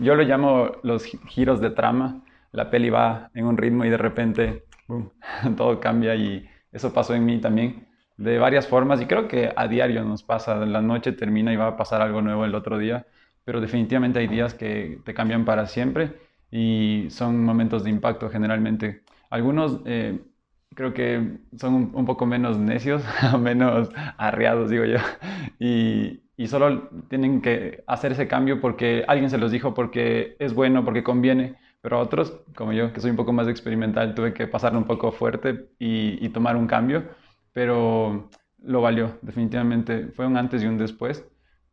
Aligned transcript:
yo 0.00 0.14
lo 0.14 0.22
llamo 0.22 0.72
los 0.82 1.04
giros 1.04 1.60
de 1.60 1.70
trama. 1.70 2.22
La 2.52 2.70
peli 2.70 2.90
va 2.90 3.30
en 3.34 3.46
un 3.46 3.56
ritmo 3.56 3.84
y 3.84 3.90
de 3.90 3.96
repente 3.96 4.64
boom, 4.88 5.10
todo 5.56 5.80
cambia 5.80 6.14
y 6.16 6.48
eso 6.72 6.92
pasó 6.92 7.14
en 7.14 7.24
mí 7.24 7.40
también 7.40 7.86
de 8.16 8.38
varias 8.38 8.68
formas 8.68 9.00
y 9.00 9.06
creo 9.06 9.28
que 9.28 9.52
a 9.54 9.66
diario 9.68 10.04
nos 10.04 10.22
pasa. 10.22 10.56
La 10.66 10.82
noche 10.82 11.12
termina 11.12 11.52
y 11.52 11.56
va 11.56 11.68
a 11.68 11.76
pasar 11.76 12.02
algo 12.02 12.20
nuevo 12.20 12.44
el 12.44 12.54
otro 12.54 12.78
día, 12.78 13.06
pero 13.44 13.60
definitivamente 13.60 14.18
hay 14.18 14.26
días 14.26 14.54
que 14.54 15.00
te 15.04 15.14
cambian 15.14 15.44
para 15.44 15.66
siempre 15.66 16.12
y 16.50 17.06
son 17.10 17.42
momentos 17.44 17.84
de 17.84 17.90
impacto 17.90 18.28
generalmente. 18.28 19.04
Algunos 19.30 19.80
eh, 19.86 20.20
creo 20.74 20.92
que 20.92 21.38
son 21.58 21.92
un, 21.94 22.04
poco 22.04 22.26
menos 22.26 22.58
necios, 22.58 23.02
menos 23.40 23.90
arreados, 24.18 24.70
digo 24.70 24.84
yo, 24.84 24.98
y, 26.40 26.46
solo 26.48 26.88
tienen 27.08 27.42
que 27.42 27.84
hacer 27.86 28.12
ese 28.12 28.26
cambio 28.28 28.60
porque 28.60 29.04
alguien 29.06 29.30
se 29.30 29.38
los 29.38 29.52
dijo, 29.52 29.74
porque 29.74 30.36
es 30.38 30.54
bueno, 30.54 30.84
porque 30.84 31.02
conviene, 31.02 31.56
pero 31.80 32.00
otros, 32.00 32.40
como 32.56 32.72
yo, 32.72 32.92
que 32.92 33.00
soy 33.00 33.10
un 33.10 33.16
poco 33.16 33.32
más 33.32 33.48
experimental, 33.48 34.14
tuve 34.14 34.32
que 34.34 34.46
pasarlo 34.46 34.78
un 34.78 34.86
poco 34.86 35.12
fuerte 35.12 35.70
y, 35.78 36.28
tomar 36.30 36.56
un 36.56 36.66
cambio, 36.66 37.04
pero 37.52 38.30
lo 38.58 38.80
valió, 38.80 39.18
definitivamente, 39.22 40.08
fue 40.08 40.26
un 40.26 40.36
antes 40.36 40.62
y 40.62 40.66
un 40.66 40.78
después, 40.78 41.24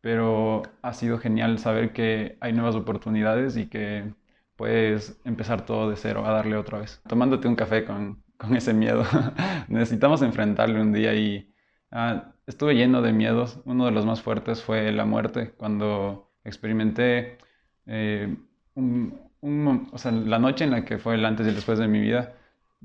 pero 0.02 0.64
ha 0.82 0.94
sido 0.94 1.18
genial 1.20 1.60
saber 1.60 1.94
que 1.94 2.38
hay 2.42 2.54
nuevas 2.54 2.76
oportunidades 2.76 3.58
y 3.58 3.68
que 3.68 4.14
puedes 4.56 5.20
empezar 5.26 5.66
todo 5.66 5.90
de 5.90 5.96
cero, 5.98 6.26
a 6.26 6.32
darle 6.32 6.58
otra 6.58 6.80
vez. 6.80 7.02
Tomándote 7.08 7.48
un 7.48 7.56
café 7.56 7.86
con, 7.86 8.24
con 8.38 8.56
ese 8.56 8.74
miedo. 8.74 9.04
Necesitamos 9.70 10.22
enfrentarlo 10.22 10.82
un 10.82 10.94
día 10.94 11.14
y 11.14 11.54
ah, 11.92 12.34
estuve 12.48 12.76
lleno 12.76 13.02
de 13.02 13.14
miedos. 13.14 13.60
Uno 13.66 13.86
de 13.86 13.92
los 13.92 14.06
más 14.06 14.22
fuertes 14.22 14.64
fue 14.64 14.92
la 14.92 15.06
muerte, 15.06 15.52
cuando 15.58 16.32
experimenté 16.44 17.38
eh, 17.86 18.36
la 18.74 20.40
noche 20.40 20.64
en 20.64 20.72
la 20.72 20.86
que 20.86 20.98
fue 20.98 21.16
el 21.16 21.26
antes 21.26 21.46
y 21.46 21.50
el 21.50 21.56
después 21.56 21.78
de 21.78 21.88
mi 21.88 22.00
vida. 22.00 22.34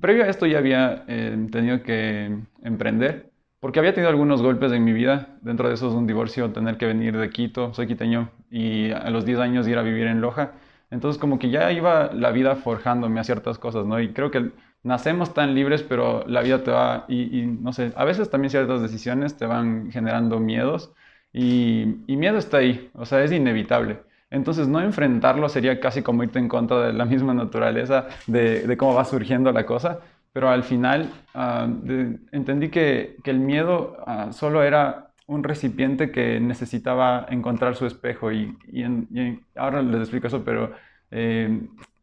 Previo 0.00 0.24
a 0.24 0.28
esto 0.28 0.46
ya 0.46 0.58
había 0.58 1.04
eh, 1.06 1.48
tenido 1.50 1.82
que 1.82 2.36
emprender, 2.62 3.30
porque 3.60 3.78
había 3.78 3.94
tenido 3.94 4.10
algunos 4.10 4.42
golpes 4.42 4.72
en 4.72 4.84
mi 4.84 4.92
vida. 4.92 5.38
Dentro 5.42 5.68
de 5.68 5.74
esos 5.74 5.94
un 5.94 6.06
divorcio, 6.06 6.50
tener 6.52 6.76
que 6.76 6.86
venir 6.86 7.16
de 7.16 7.30
Quito, 7.30 7.72
soy 7.72 7.86
quiteño, 7.86 8.30
y 8.50 8.90
a 8.90 9.10
los 9.10 9.24
10 9.24 9.38
años 9.38 9.68
ir 9.68 9.78
a 9.78 9.82
vivir 9.82 10.06
en 10.06 10.20
Loja. 10.20 10.52
Entonces 10.90 11.20
como 11.20 11.38
que 11.38 11.50
ya 11.50 11.72
iba 11.72 12.12
la 12.12 12.32
vida 12.32 12.56
forjándome 12.56 13.20
a 13.20 13.24
ciertas 13.24 13.58
cosas, 13.58 13.86
¿no? 13.86 14.00
Y 14.00 14.12
creo 14.12 14.30
que 14.30 14.50
nacemos 14.82 15.32
tan 15.34 15.54
libres, 15.54 15.82
pero 15.82 16.24
la 16.26 16.42
vida 16.42 16.62
te 16.62 16.70
va, 16.70 17.04
y, 17.08 17.42
no 17.46 17.72
sé, 17.72 17.92
a 17.96 18.04
veces 18.04 18.30
también 18.30 18.50
ciertas 18.50 18.82
decisiones 18.82 19.36
te 19.36 19.46
van 19.46 19.90
generando 19.92 20.40
miedos 20.40 20.92
y, 21.32 21.86
miedo 22.08 22.38
está 22.38 22.58
ahí, 22.58 22.90
o 22.94 23.06
sea, 23.06 23.22
es 23.24 23.32
inevitable. 23.32 24.00
Entonces 24.30 24.66
no 24.66 24.80
enfrentarlo 24.80 25.48
sería 25.48 25.78
casi 25.80 26.02
como 26.02 26.22
irte 26.24 26.38
en 26.38 26.48
contra 26.48 26.80
de 26.86 26.92
la 26.92 27.04
misma 27.12 27.34
naturaleza 27.34 28.06
de, 28.26 28.76
cómo 28.78 28.94
va 28.94 29.04
surgiendo 29.04 29.52
la 29.52 29.66
cosa, 29.66 30.00
pero 30.32 30.48
al 30.50 30.64
final 30.64 31.10
ah, 31.34 31.68
entendí 32.32 32.70
que, 32.70 33.16
el 33.24 33.38
miedo 33.38 33.98
ah, 34.06 34.32
solo 34.32 34.62
era 34.62 35.12
un 35.26 35.44
recipiente 35.44 36.10
que 36.10 36.40
necesitaba 36.40 37.26
encontrar 37.30 37.76
su 37.76 37.86
espejo 37.86 38.32
y, 38.32 38.56
ahora 39.56 39.82
les 39.82 40.00
explico 40.00 40.26
eso, 40.26 40.44
pero 40.44 40.72
eh, 41.10 41.60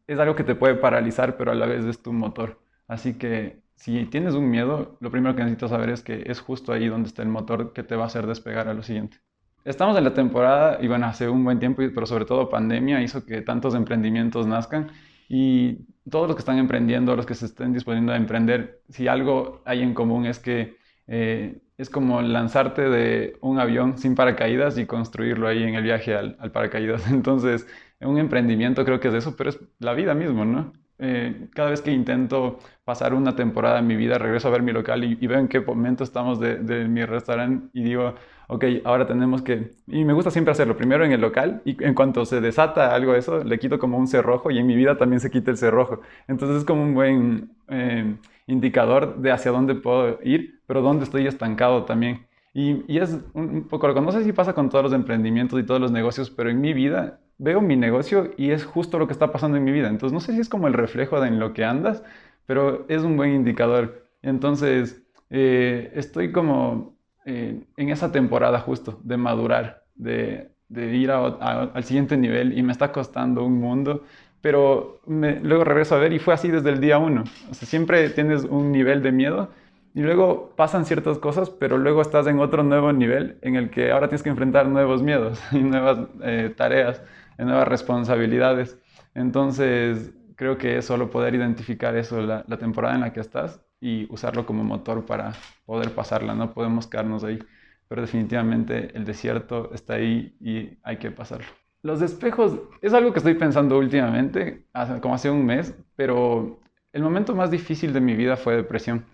es 0.08 0.20
algo 0.20 0.36
que 0.36 0.44
te 0.44 0.56
puede 0.56 0.76
paralizar, 0.76 1.38
pero 1.38 1.52
a 1.52 1.56
la 1.56 1.66
vez 1.66 1.86
es 1.86 2.02
tu 2.02 2.14
motor. 2.14 2.58
Así 2.90 3.14
que 3.18 3.62
si 3.76 4.06
tienes 4.08 4.34
un 4.34 4.50
miedo, 4.50 4.98
lo 5.00 5.12
primero 5.12 5.36
que 5.36 5.44
necesitas 5.44 5.70
saber 5.70 5.90
es 5.92 6.02
que 6.04 6.24
es 6.26 6.42
justo 6.42 6.74
ahí 6.74 6.88
donde 6.88 7.08
está 7.08 7.22
el 7.22 7.30
motor 7.30 7.72
que 7.72 7.84
te 7.84 7.96
va 7.96 8.04
a 8.04 8.08
hacer 8.08 8.28
despegar 8.28 8.68
a 8.68 8.74
lo 8.74 8.84
siguiente. 8.84 9.20
Estamos 9.64 9.98
en 9.98 10.04
la 10.04 10.14
temporada 10.14 10.80
y 10.82 10.88
bueno, 10.88 11.06
hace 11.06 11.30
un 11.30 11.44
buen 11.44 11.60
tiempo, 11.60 11.84
pero 11.94 12.06
sobre 12.06 12.26
todo 12.26 12.50
pandemia 12.50 13.02
hizo 13.02 13.26
que 13.26 13.42
tantos 13.42 13.76
emprendimientos 13.76 14.48
nazcan 14.48 14.92
y 15.30 15.86
todos 16.10 16.28
los 16.28 16.36
que 16.36 16.42
están 16.42 16.58
emprendiendo, 16.58 17.16
los 17.16 17.26
que 17.26 17.36
se 17.36 17.46
estén 17.46 17.74
disponiendo 17.74 18.12
a 18.12 18.18
emprender, 18.18 18.82
si 18.90 19.08
algo 19.08 19.62
hay 19.66 19.82
en 19.84 19.94
común 19.94 20.26
es 20.26 20.40
que 20.40 20.78
eh, 21.08 21.62
es 21.78 21.90
como 21.90 22.22
lanzarte 22.22 22.90
de 22.90 23.38
un 23.42 23.60
avión 23.60 23.98
sin 24.00 24.16
paracaídas 24.16 24.78
y 24.80 24.86
construirlo 24.88 25.48
ahí 25.48 25.64
en 25.64 25.76
el 25.76 25.84
viaje 25.84 26.16
al, 26.16 26.38
al 26.40 26.52
paracaídas. 26.52 27.08
Entonces, 27.12 27.68
un 28.02 28.18
emprendimiento 28.18 28.84
creo 28.86 29.00
que 29.00 29.10
es 29.10 29.14
eso, 29.14 29.36
pero 29.38 29.52
es 29.52 29.60
la 29.80 29.94
vida 29.94 30.16
mismo, 30.16 30.46
¿no? 30.46 30.74
Eh, 31.02 31.48
cada 31.54 31.70
vez 31.70 31.82
que 31.82 31.92
intento 31.92 32.60
pasar 32.84 33.14
una 33.14 33.34
temporada 33.34 33.80
en 33.80 33.88
mi 33.88 33.96
vida, 33.96 34.18
regreso 34.18 34.50
a 34.50 34.52
ver 34.52 34.62
mi 34.62 34.74
local 34.74 35.06
y, 35.06 35.28
veo 35.28 35.40
en 35.40 35.48
qué 35.48 35.62
momento 35.62 36.04
estamos 36.04 36.40
de, 36.42 36.88
mi 36.90 37.06
restaurante 37.06 37.70
y 37.74 37.84
digo, 37.84 38.16
ok, 38.50 38.66
ahora 38.84 39.08
tenemos 39.08 39.42
que... 39.42 39.72
Y 39.88 40.04
me 40.04 40.12
gusta 40.12 40.30
siempre 40.30 40.52
hacerlo, 40.52 40.76
primero 40.76 41.06
en 41.06 41.14
el 41.14 41.22
local 41.22 41.62
y 41.64 41.82
en 41.84 41.94
cuanto 41.94 42.26
se 42.26 42.42
desata 42.42 42.94
algo 42.94 43.14
de 43.14 43.20
eso, 43.20 43.44
le 43.44 43.60
quito 43.60 43.80
como 43.80 43.98
un 43.98 44.08
cerrojo 44.08 44.52
y 44.52 44.60
en 44.60 44.68
mi 44.68 44.76
vida 44.76 44.98
también 44.98 45.22
se 45.22 45.32
quita 45.32 45.52
el 45.52 45.58
cerrojo. 45.58 46.02
Entonces 46.28 46.58
es 46.58 46.66
como 46.66 46.84
un 46.84 46.94
buen 46.94 47.52
eh, 47.70 48.16
indicador 48.48 49.18
de 49.22 49.32
hacia 49.32 49.52
dónde 49.52 49.76
puedo 49.76 50.20
ir, 50.24 50.60
pero 50.68 50.82
dónde 50.82 51.06
estoy 51.06 51.28
estancado 51.28 51.86
también. 51.86 52.28
Y, 52.54 52.84
y 52.94 52.98
es 53.00 53.18
un 53.34 53.68
poco 53.70 53.88
lo 53.88 53.94
que 53.94 54.02
no 54.02 54.12
sé 54.12 54.24
si 54.26 54.34
pasa 54.34 54.54
con 54.54 54.70
todos 54.70 54.84
los 54.84 54.94
emprendimientos 54.94 55.60
y 55.60 55.64
todos 55.64 55.80
los 55.80 55.92
negocios, 55.92 56.30
pero 56.30 56.50
en 56.50 56.60
mi 56.60 56.74
vida 56.74 57.20
veo 57.40 57.62
mi 57.62 57.76
negocio 57.76 58.32
y 58.38 58.52
es 58.52 58.64
justo 58.66 59.00
lo 59.00 59.08
que 59.08 59.14
está 59.14 59.32
pasando 59.32 59.58
en 59.58 59.64
mi 59.64 59.72
vida. 59.72 59.88
Entonces, 59.88 60.14
no 60.14 60.20
sé 60.20 60.34
si 60.34 60.40
es 60.40 60.50
como 60.50 60.68
el 60.68 60.74
reflejo 60.74 61.20
de 61.20 61.30
en 61.30 61.40
lo 61.40 61.54
que 61.54 61.66
andas, 61.66 62.04
pero 62.46 62.86
es 62.90 63.02
un 63.02 63.18
buen 63.18 63.34
indicador. 63.34 64.06
Entonces, 64.22 65.02
eh, 65.30 65.92
estoy 65.96 66.32
como 66.32 66.98
eh, 67.26 67.64
en 67.78 67.90
esa 67.90 68.12
temporada 68.12 68.60
justo 68.60 69.00
de 69.04 69.18
madurar, 69.18 69.84
de, 69.96 70.52
ir 70.70 71.12
al 71.12 71.84
siguiente 71.84 72.18
nivel 72.18 72.58
y 72.58 72.62
me 72.62 72.72
está 72.72 72.92
costando 72.92 73.44
un 73.44 73.60
mundo, 73.60 74.04
pero 74.42 75.02
luego 75.08 75.64
regreso 75.64 75.96
a 75.96 76.00
ver 76.00 76.14
y 76.14 76.20
fue 76.20 76.34
así 76.34 76.50
desde 76.50 76.70
el 76.70 76.80
día 76.80 76.98
uno. 76.98 77.24
O 77.50 77.54
sea, 77.54 77.68
siempre 77.68 78.10
tienes 78.10 78.44
un 78.44 78.72
nivel 78.72 79.02
de 79.02 79.12
miedo 79.12 79.50
y 79.96 80.02
luego 80.02 80.54
pasan 80.56 80.86
ciertas 80.86 81.18
cosas, 81.18 81.50
pero 81.50 81.78
luego 81.78 82.02
estás 82.02 82.28
en 82.28 82.40
otro 82.40 82.64
nuevo 82.64 82.94
nivel 82.94 83.38
en 83.42 83.56
el 83.56 83.70
que 83.70 83.92
ahora 83.92 84.08
tienes 84.08 84.24
que 84.24 84.30
enfrentar 84.30 84.68
nuevos 84.68 85.02
miedos 85.02 85.42
y 85.52 85.60
nuevas 85.60 86.00
eh, 86.24 86.54
tareas 86.56 87.02
en 87.40 87.48
nuevas 87.48 87.68
responsabilidades. 87.68 88.78
Entonces, 89.16 90.14
creo 90.36 90.58
que 90.58 90.78
es 90.78 90.86
solo 90.86 91.10
poder 91.10 91.34
identificar 91.34 91.96
eso, 91.96 92.22
la, 92.22 92.44
temporada 92.60 92.96
en 92.96 93.02
la 93.02 93.14
que 93.14 93.22
estás 93.22 93.62
y 93.82 94.12
usarlo 94.14 94.46
como 94.46 94.64
motor 94.64 95.06
para 95.06 95.34
poder 95.66 95.96
pasarla. 95.96 96.36
No 96.36 96.54
podemos 96.54 96.86
quedarnos 96.86 97.24
ahí, 97.24 97.40
pero 97.88 98.02
definitivamente 98.02 98.96
el 98.96 99.06
desierto 99.06 99.74
está 99.74 99.94
ahí 99.94 100.36
y 100.42 100.78
hay 100.84 100.98
que 100.98 101.12
pasarlo. 101.12 101.48
Los 101.82 102.02
espejos 102.02 102.60
es 102.82 102.94
algo 102.94 103.14
que 103.14 103.20
estoy 103.20 103.36
pensando 103.36 103.78
últimamente, 103.78 104.66
como 105.02 105.16
hace 105.16 105.30
un 105.30 105.46
mes, 105.46 105.74
pero 105.96 106.60
el 106.92 107.02
momento 107.02 107.34
más 107.34 107.50
difícil 107.50 107.94
de 107.94 108.02
mi 108.02 108.16
vida 108.16 108.36
fue 108.36 108.58
depresión. 108.58 109.06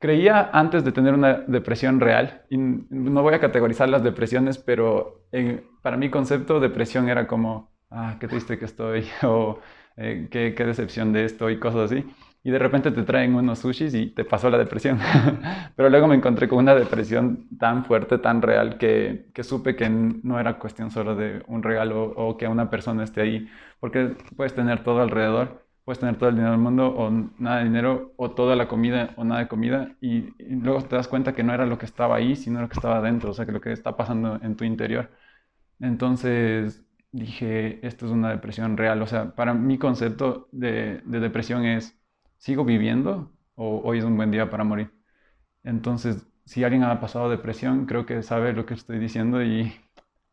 Creía 0.00 0.48
antes 0.54 0.82
de 0.82 0.92
tener 0.92 1.12
una 1.12 1.34
depresión 1.46 2.00
real, 2.00 2.46
y 2.48 2.56
no 2.56 3.22
voy 3.22 3.34
a 3.34 3.38
categorizar 3.38 3.86
las 3.90 4.02
depresiones, 4.02 4.56
pero 4.56 5.26
para 5.82 5.98
mi 5.98 6.08
concepto 6.08 6.58
depresión 6.58 7.10
era 7.10 7.26
como, 7.26 7.70
ah, 7.90 8.16
qué 8.18 8.26
triste 8.26 8.58
que 8.58 8.64
estoy, 8.64 9.06
o 9.24 9.60
eh, 9.98 10.28
qué, 10.30 10.54
qué, 10.56 10.64
decepción 10.64 11.12
de 11.12 11.26
esto, 11.26 11.50
y 11.50 11.58
cosas 11.58 11.92
así. 11.92 12.06
Y 12.42 12.50
de 12.50 12.58
repente 12.58 12.90
te 12.92 13.02
traen 13.02 13.34
unos 13.34 13.58
sushis 13.58 13.92
y 13.92 14.06
te 14.06 14.24
pasó 14.24 14.48
la 14.48 14.56
depresión. 14.56 14.98
pero 15.76 15.90
luego 15.90 16.06
me 16.08 16.14
encontré 16.14 16.48
con 16.48 16.60
una 16.60 16.74
depresión 16.74 17.46
tan 17.58 17.84
fuerte, 17.84 18.16
tan 18.16 18.40
real, 18.40 18.78
que, 18.78 19.26
que 19.34 19.44
supe 19.44 19.76
que 19.76 19.90
no 19.90 20.40
era 20.40 20.58
cuestión 20.58 20.90
solo 20.90 21.14
de 21.14 21.42
un 21.46 21.62
regalo 21.62 22.04
o 22.16 22.38
que 22.38 22.48
una 22.48 22.70
persona 22.70 23.04
esté 23.04 23.20
ahí, 23.20 23.48
porque 23.80 24.16
puedes 24.34 24.54
tener 24.54 24.82
todo 24.82 25.02
alrededor 25.02 25.69
puedes 25.90 25.98
tener 25.98 26.18
todo 26.18 26.28
el 26.28 26.36
dinero 26.36 26.52
del 26.52 26.60
mundo 26.60 26.86
o 26.86 27.10
nada 27.38 27.58
de 27.58 27.64
dinero 27.64 28.12
o 28.16 28.30
toda 28.30 28.54
la 28.54 28.68
comida 28.68 29.12
o 29.16 29.24
nada 29.24 29.40
de 29.40 29.48
comida 29.48 29.96
y, 30.00 30.32
luego 30.38 30.84
te 30.84 30.94
das 30.94 31.08
cuenta 31.08 31.34
que 31.34 31.42
no 31.42 31.52
era 31.52 31.66
lo 31.66 31.78
que 31.78 31.86
estaba 31.86 32.14
ahí, 32.14 32.36
sino 32.36 32.60
lo 32.60 32.68
que 32.68 32.74
estaba 32.74 33.02
dentro, 33.02 33.30
o 33.30 33.34
sea, 33.34 33.44
que 33.44 33.50
lo 33.50 33.60
que 33.60 33.72
está 33.72 33.96
pasando 33.96 34.38
en 34.40 34.54
tu 34.54 34.62
interior. 34.64 35.10
Entonces 35.80 36.84
dije, 37.10 37.84
esto 37.84 38.06
es 38.06 38.12
una 38.12 38.30
depresión 38.30 38.76
real, 38.76 39.02
o 39.02 39.06
sea, 39.08 39.34
para 39.34 39.52
mi 39.52 39.78
concepto 39.78 40.48
de, 40.52 41.02
de 41.04 41.18
depresión 41.20 41.64
es, 41.64 41.98
¿sigo 42.38 42.64
viviendo 42.64 43.32
o 43.56 43.80
hoy 43.84 43.98
es 43.98 44.04
un 44.04 44.16
buen 44.16 44.30
día 44.30 44.48
para 44.48 44.62
morir? 44.62 44.92
Entonces, 45.64 46.26
si 46.44 46.64
alguien 46.64 46.84
ha 46.84 47.00
pasado 47.00 47.30
depresión, 47.30 47.86
creo 47.86 48.06
que 48.06 48.22
sabe 48.22 48.52
lo 48.52 48.66
que 48.66 48.74
estoy 48.74 49.00
diciendo 49.00 49.42
y 49.42 49.72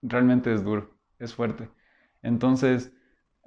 realmente 0.03 0.53
es 0.53 0.63
duro, 0.63 0.92
es 1.19 1.33
fuerte. 1.33 1.69
Entonces, 2.21 2.94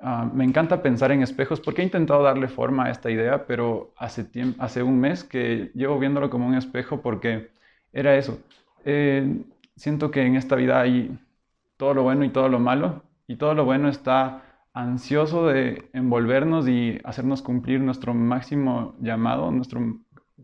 Ah, 0.02 0.30
me 0.32 0.44
encanta 0.44 0.82
pensar 0.82 1.12
en 1.12 1.22
espejos 1.22 1.60
porque 1.60 1.82
he 1.82 1.84
intentado 1.84 2.22
darle 2.22 2.48
forma 2.48 2.86
a 2.86 2.90
esta 2.90 3.10
idea, 3.10 3.46
pero 3.46 3.92
hace, 3.96 4.82
un 4.82 4.98
mes 4.98 5.24
que 5.24 5.70
llevo 5.74 5.98
viéndolo 5.98 6.30
como 6.30 6.46
un 6.46 6.54
espejo 6.54 7.02
porque 7.02 7.50
era 7.92 8.16
eso. 8.16 8.38
Eh, 8.84 9.44
siento 9.76 10.10
que 10.10 10.22
en 10.22 10.36
esta 10.36 10.56
vida 10.56 10.80
hay 10.80 11.18
todo 11.76 11.94
lo 11.94 12.02
bueno 12.04 12.24
y 12.24 12.30
todo 12.30 12.48
lo 12.48 12.58
malo, 12.60 13.04
y 13.26 13.36
todo 13.36 13.54
lo 13.54 13.64
bueno 13.64 13.88
está 13.88 14.42
ansioso 14.72 15.46
de 15.46 15.90
envolvernos 15.92 16.68
y 16.68 16.98
hacernos 17.04 17.42
cumplir 17.42 17.80
nuestro 17.80 18.14
máximo 18.14 18.96
llamado, 19.00 19.50
nuestro, 19.50 19.80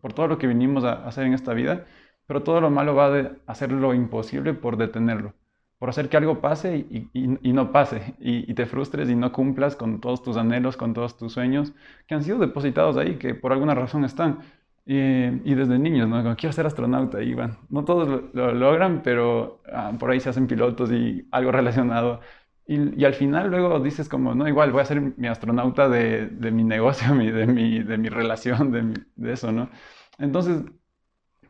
por 0.00 0.12
todo 0.12 0.28
lo 0.28 0.38
que 0.38 0.46
vinimos 0.46 0.84
a 0.84 1.06
hacer 1.06 1.24
en 1.26 1.34
esta 1.34 1.54
vida, 1.54 1.86
pero 2.26 2.42
todo 2.42 2.60
lo 2.60 2.70
malo 2.70 2.94
va 2.94 3.06
a 3.16 3.32
hacer 3.46 3.72
lo 3.72 3.94
imposible 3.94 4.54
por 4.54 4.76
detenerlo. 4.76 5.34
Por 5.78 5.90
hacer 5.90 6.08
que 6.08 6.16
algo 6.16 6.40
pase 6.40 6.86
y, 7.12 7.52
no 7.52 7.72
pase, 7.72 8.14
y, 8.18 8.52
te 8.54 8.66
frustres 8.66 9.10
y 9.10 9.14
no 9.14 9.32
cumplas 9.32 9.76
con 9.76 10.00
todos 10.00 10.22
tus 10.22 10.36
anhelos, 10.36 10.76
con 10.76 10.94
todos 10.94 11.16
tus 11.18 11.32
sueños, 11.34 11.74
que 12.06 12.14
han 12.14 12.22
sido 12.22 12.38
depositados 12.38 12.96
ahí, 12.96 13.16
que 13.18 13.34
por 13.34 13.52
alguna 13.52 13.74
razón 13.74 14.04
están. 14.04 14.40
Y, 14.86 15.54
desde 15.54 15.78
niños, 15.78 16.08
¿no? 16.08 16.36
quiero 16.36 16.52
ser 16.52 16.66
astronauta, 16.66 17.22
y 17.22 17.34
van. 17.34 17.58
No 17.68 17.84
todos 17.84 18.30
lo, 18.32 18.54
logran, 18.54 19.02
pero 19.02 19.60
ah, 19.72 19.92
por 19.98 20.10
ahí 20.10 20.20
se 20.20 20.30
hacen 20.30 20.46
pilotos 20.46 20.92
y 20.92 21.26
algo 21.30 21.52
relacionado. 21.52 22.20
Y, 22.66 23.04
al 23.04 23.14
final 23.14 23.50
luego 23.50 23.80
dices 23.80 24.08
como, 24.08 24.34
no, 24.34 24.48
igual 24.48 24.72
voy 24.72 24.82
a 24.82 24.84
ser 24.86 25.00
mi 25.00 25.28
astronauta 25.28 25.88
de, 25.88 26.26
de 26.28 26.50
mi 26.52 26.64
negocio, 26.64 27.14
de, 27.14 27.46
mi, 27.46 27.82
de 27.82 27.98
mi 27.98 28.08
relación, 28.08 28.72
de, 28.72 28.94
de 29.16 29.32
eso, 29.32 29.52
¿no? 29.52 29.70
Entonces, 30.18 30.64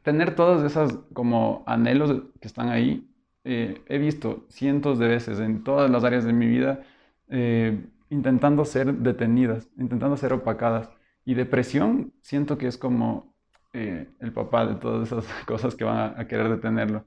tener 0.02 0.34
todas 0.34 0.64
esas 0.64 0.98
como 1.12 1.64
anhelos 1.66 2.22
que 2.40 2.48
están 2.48 2.68
ahí 2.68 3.08
eh, 3.48 3.80
he 3.86 3.98
visto 3.98 4.44
cientos 4.48 4.98
de 4.98 5.06
veces 5.06 5.38
en 5.38 5.62
todas 5.62 5.88
las 5.88 6.02
áreas 6.02 6.24
de 6.24 6.32
mi 6.32 6.48
vida 6.48 6.82
eh, 7.28 7.86
intentando 8.10 8.64
ser 8.64 8.92
detenidas, 8.92 9.68
intentando 9.78 10.16
ser 10.16 10.32
opacadas. 10.32 10.90
Y 11.24 11.34
depresión 11.34 12.12
siento 12.22 12.58
que 12.58 12.66
es 12.66 12.76
como 12.76 13.34
eh, 13.72 14.08
el 14.18 14.32
papá 14.32 14.66
de 14.66 14.74
todas 14.74 15.06
esas 15.06 15.24
cosas 15.46 15.76
que 15.76 15.84
van 15.84 16.18
a, 16.18 16.26
querer 16.26 16.48
detenerlo. 16.48 17.04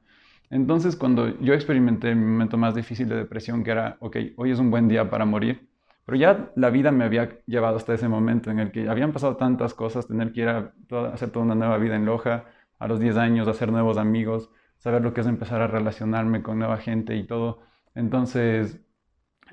Entonces, 0.50 0.96
cuando 0.96 1.38
yo 1.42 1.54
experimenté 1.54 2.16
mi 2.16 2.26
momento 2.26 2.58
más 2.58 2.74
difícil 2.74 3.10
de 3.10 3.16
depresión, 3.16 3.64
que 3.64 3.72
era, 3.72 3.98
ok, 4.00 4.18
hoy 4.38 4.52
es 4.52 4.60
un 4.60 4.72
buen 4.72 4.88
día 4.88 5.10
para 5.10 5.26
morir, 5.26 5.68
pero 6.06 6.18
ya 6.18 6.52
la 6.56 6.70
vida 6.70 6.92
me 6.92 7.04
había 7.04 7.38
llevado 7.48 7.76
hasta 7.76 7.94
ese 7.94 8.08
momento 8.08 8.50
en 8.50 8.60
el 8.60 8.72
que 8.72 8.88
habían 8.88 9.12
pasado 9.12 9.36
tantas 9.36 9.74
cosas, 9.74 10.08
tener 10.08 10.32
que 10.32 10.42
ir 10.42 10.48
a, 10.50 10.74
hacer 11.14 11.32
toda 11.32 11.46
una 11.46 11.56
nueva 11.56 11.78
vida 11.78 11.96
en 11.98 12.06
Loja, 12.06 12.46
a 12.80 12.88
los 12.88 13.00
10 13.00 13.18
años, 13.18 13.48
hacer 13.50 13.72
nuevos 13.72 13.98
amigos, 13.98 14.50
saber 14.80 15.04
lo 15.04 15.14
que 15.14 15.22
es 15.22 15.28
empezar 15.28 15.62
a 15.62 15.68
relacionarme 15.68 16.42
con 16.42 16.60
nueva 16.60 16.78
gente 16.78 17.16
y 17.16 17.26
todo. 17.26 17.60
Entonces, 17.96 18.82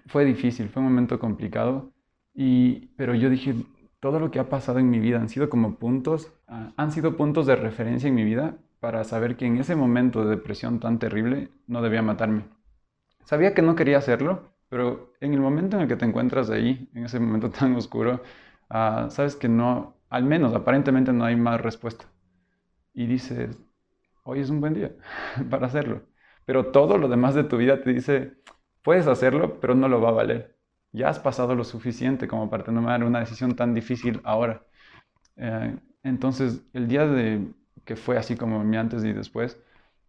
fue 0.07 0.25
difícil, 0.25 0.69
fue 0.69 0.83
un 0.83 0.89
momento 0.89 1.19
complicado, 1.19 1.93
y, 2.35 2.89
pero 2.97 3.15
yo 3.15 3.31
dije, 3.31 3.55
todo 4.01 4.21
lo 4.21 4.31
que 4.31 4.39
ha 4.39 4.49
pasado 4.49 4.79
en 4.79 4.91
mi 4.91 5.01
vida 5.01 5.19
han 5.19 5.29
sido 5.29 5.49
como 5.49 5.79
puntos, 5.79 6.33
ah, 6.49 6.73
han 6.77 6.93
sido 6.93 7.17
puntos 7.17 7.47
de 7.47 7.57
referencia 7.57 8.09
en 8.09 8.15
mi 8.15 8.25
vida 8.25 8.59
para 8.81 9.05
saber 9.05 9.37
que 9.37 9.47
en 9.47 9.57
ese 9.59 9.75
momento 9.75 10.25
de 10.25 10.37
depresión 10.37 10.81
tan 10.81 10.99
terrible 10.99 11.51
no 11.67 11.83
debía 11.83 12.03
matarme. 12.03 12.45
Sabía 13.25 13.55
que 13.55 13.63
no 13.63 13.75
quería 13.75 13.99
hacerlo, 13.99 14.53
pero 14.69 15.13
en 15.21 15.33
el 15.35 15.41
momento 15.41 15.77
en 15.77 15.83
el 15.83 15.89
que 15.89 15.97
te 15.97 16.05
encuentras 16.05 16.51
ahí, 16.51 16.89
en 16.95 17.05
ese 17.05 17.19
momento 17.19 17.51
tan 17.59 17.75
oscuro, 17.75 18.23
ah, 18.71 19.09
sabes 19.11 19.35
que 19.37 19.49
no, 19.49 19.97
al 20.11 20.25
menos 20.25 20.55
aparentemente 20.55 21.13
no 21.13 21.25
hay 21.25 21.37
más 21.37 21.61
respuesta. 21.61 22.07
Y 22.95 23.07
dices, 23.07 23.66
hoy 24.27 24.41
es 24.41 24.51
un 24.51 24.61
buen 24.61 24.75
día 24.75 24.93
para 25.51 25.67
hacerlo. 25.67 26.03
Pero 26.45 26.67
todo 26.67 26.99
lo 26.99 27.09
demás 27.09 27.35
de 27.35 27.45
tu 27.45 27.57
vida 27.57 27.83
te 27.83 27.93
dice, 27.93 28.35
puedes 28.83 29.07
hacerlo, 29.07 29.59
pero 29.61 29.75
no 29.75 29.89
lo 29.89 30.01
va 30.01 30.11
a 30.11 30.13
valer. 30.13 30.57
Ya 30.93 31.09
has 31.09 31.19
pasado 31.19 31.55
lo 31.55 31.65
suficiente 31.65 32.29
como 32.29 32.51
para 32.51 32.65
tomar 32.65 33.03
una 33.05 33.21
decisión 33.21 33.57
tan 33.57 33.75
difícil 33.75 34.21
ahora. 34.25 34.65
Eh, 35.37 35.77
entonces, 36.03 36.65
el 36.73 36.89
día 36.89 37.07
de 37.07 37.47
que 37.85 37.97
fue 37.97 38.19
así 38.19 38.37
como 38.37 38.63
mi 38.65 38.77
antes 38.77 39.05
y 39.05 39.13
después, 39.13 39.61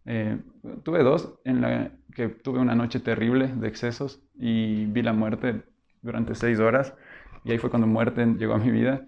eh, 0.06 0.40
tuve 0.84 1.04
dos 1.04 1.40
en 1.44 1.62
la 1.62 1.92
que 2.16 2.30
tuve 2.30 2.60
una 2.60 2.76
noche 2.76 3.00
terrible 3.00 3.48
de 3.50 3.68
excesos 3.68 4.22
y 4.36 4.86
vi 4.86 5.02
la 5.02 5.14
muerte 5.14 5.64
durante 6.02 6.34
seis 6.36 6.60
horas 6.60 6.94
y 7.44 7.52
ahí 7.52 7.58
fue 7.58 7.70
cuando 7.70 7.88
muerte 7.88 8.26
llegó 8.38 8.54
a 8.54 8.58
mi 8.58 8.72
vida 8.72 9.08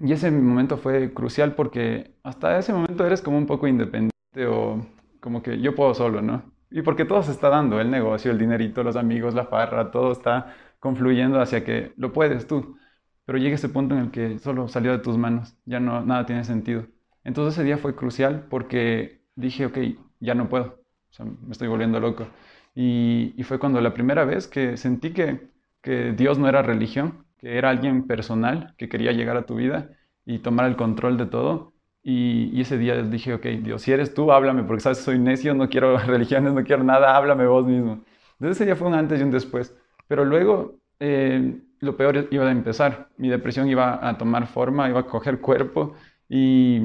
y 0.00 0.12
ese 0.12 0.30
momento 0.30 0.76
fue 0.76 1.12
crucial 1.14 1.54
porque 1.54 2.16
hasta 2.22 2.58
ese 2.58 2.72
momento 2.72 3.06
eres 3.06 3.22
como 3.22 3.38
un 3.38 3.46
poco 3.46 3.68
independiente 3.68 4.46
o 4.48 4.86
como 5.20 5.42
que 5.42 5.60
yo 5.60 5.74
puedo 5.74 5.94
solo, 5.94 6.20
¿no? 6.22 6.52
Y 6.70 6.82
porque 6.82 7.04
todo 7.04 7.22
se 7.22 7.30
está 7.30 7.48
dando, 7.48 7.80
el 7.80 7.90
negocio, 7.90 8.30
el 8.32 8.38
dinerito, 8.38 8.82
los 8.82 8.96
amigos, 8.96 9.34
la 9.34 9.46
farra, 9.46 9.90
todo 9.90 10.12
está 10.12 10.54
confluyendo 10.80 11.40
hacia 11.40 11.64
que 11.64 11.92
lo 11.96 12.12
puedes 12.12 12.46
tú. 12.46 12.76
Pero 13.24 13.38
llega 13.38 13.54
ese 13.54 13.68
punto 13.68 13.94
en 13.94 14.02
el 14.02 14.10
que 14.10 14.38
solo 14.38 14.68
salió 14.68 14.92
de 14.92 14.98
tus 14.98 15.16
manos, 15.16 15.56
ya 15.64 15.80
no, 15.80 16.04
nada 16.04 16.26
tiene 16.26 16.44
sentido. 16.44 16.86
Entonces 17.22 17.54
ese 17.54 17.64
día 17.64 17.78
fue 17.78 17.94
crucial 17.94 18.46
porque 18.50 19.22
dije, 19.36 19.66
ok, 19.66 19.78
ya 20.20 20.34
no 20.34 20.48
puedo, 20.48 20.64
o 21.10 21.12
sea, 21.12 21.24
me 21.26 21.52
estoy 21.52 21.68
volviendo 21.68 22.00
loco. 22.00 22.26
Y, 22.74 23.34
y 23.36 23.44
fue 23.44 23.58
cuando 23.58 23.80
la 23.80 23.94
primera 23.94 24.24
vez 24.24 24.48
que 24.48 24.76
sentí 24.76 25.12
que, 25.12 25.48
que 25.80 26.12
Dios 26.12 26.38
no 26.38 26.48
era 26.48 26.62
religión, 26.62 27.24
era 27.44 27.70
alguien 27.70 28.06
personal 28.06 28.74
que 28.76 28.88
quería 28.88 29.12
llegar 29.12 29.36
a 29.36 29.46
tu 29.46 29.56
vida 29.56 29.90
y 30.24 30.38
tomar 30.38 30.66
el 30.66 30.76
control 30.76 31.16
de 31.18 31.26
todo. 31.26 31.72
Y, 32.02 32.60
ese 32.60 32.76
día 32.78 33.00
dije, 33.02 33.34
ok, 33.34 33.46
Dios, 33.62 33.82
si 33.82 33.92
eres 33.92 34.12
tú, 34.14 34.32
háblame, 34.32 34.62
porque 34.64 34.82
sabes, 34.82 34.98
soy 34.98 35.18
necio, 35.18 35.54
no 35.54 35.68
quiero 35.68 35.96
religiones, 36.06 36.52
no 36.52 36.62
quiero 36.64 36.84
nada, 36.84 37.16
háblame 37.16 37.46
vos 37.46 37.66
mismo. 37.66 38.04
Entonces 38.34 38.56
ese 38.56 38.64
día 38.66 38.76
fue 38.76 38.88
un 38.88 38.94
antes 38.94 39.20
y 39.20 39.22
un 39.22 39.30
después. 39.30 39.74
Pero 40.06 40.24
luego 40.24 40.78
eh, 41.00 41.60
lo 41.80 41.96
peor 41.96 42.28
iba 42.30 42.46
a 42.46 42.50
empezar. 42.50 43.08
Mi 43.16 43.28
depresión 43.28 43.68
iba 43.68 44.06
a 44.06 44.18
tomar 44.18 44.46
forma, 44.46 44.88
iba 44.88 45.00
a 45.00 45.06
coger 45.06 45.40
cuerpo 45.40 45.94
y, 46.28 46.82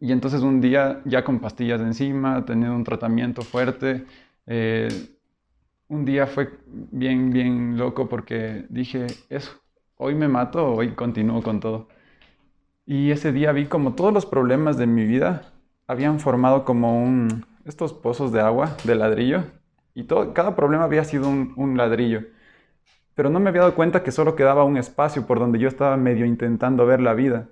y 0.00 0.12
entonces 0.12 0.42
un 0.42 0.60
día 0.60 1.02
ya 1.04 1.24
con 1.24 1.40
pastillas 1.40 1.80
encima, 1.80 2.44
teniendo 2.44 2.74
un 2.74 2.84
tratamiento 2.84 3.42
fuerte, 3.42 4.04
eh, 4.46 4.88
un 5.90 6.04
día 6.04 6.26
fue 6.26 6.50
bien, 6.66 7.30
bien 7.32 7.76
loco 7.76 8.08
porque 8.08 8.64
dije, 8.70 9.08
eso, 9.28 9.50
hoy 9.96 10.14
me 10.14 10.28
mato, 10.28 10.72
hoy 10.72 10.94
continúo 10.94 11.42
con 11.42 11.58
todo. 11.60 11.88
Y 12.86 13.10
ese 13.10 13.32
día 13.32 13.52
vi 13.52 13.66
como 13.66 13.94
todos 13.94 14.12
los 14.12 14.26
problemas 14.26 14.76
de 14.78 14.86
mi 14.86 15.04
vida 15.04 15.52
habían 15.88 16.20
formado 16.20 16.64
como 16.64 17.02
un, 17.02 17.44
estos 17.64 17.92
pozos 17.92 18.32
de 18.32 18.40
agua 18.40 18.76
de 18.84 18.94
ladrillo 18.94 19.44
y 19.94 20.04
todo, 20.04 20.32
cada 20.32 20.54
problema 20.56 20.84
había 20.84 21.04
sido 21.04 21.28
un, 21.28 21.54
un 21.56 21.76
ladrillo. 21.76 22.22
Pero 23.14 23.30
no 23.30 23.40
me 23.40 23.50
había 23.50 23.62
dado 23.62 23.74
cuenta 23.74 24.02
que 24.04 24.12
solo 24.12 24.36
quedaba 24.36 24.64
un 24.64 24.76
espacio 24.76 25.26
por 25.26 25.40
donde 25.40 25.58
yo 25.58 25.68
estaba 25.68 25.96
medio 25.96 26.24
intentando 26.26 26.86
ver 26.86 27.00
la 27.00 27.14
vida. 27.14 27.48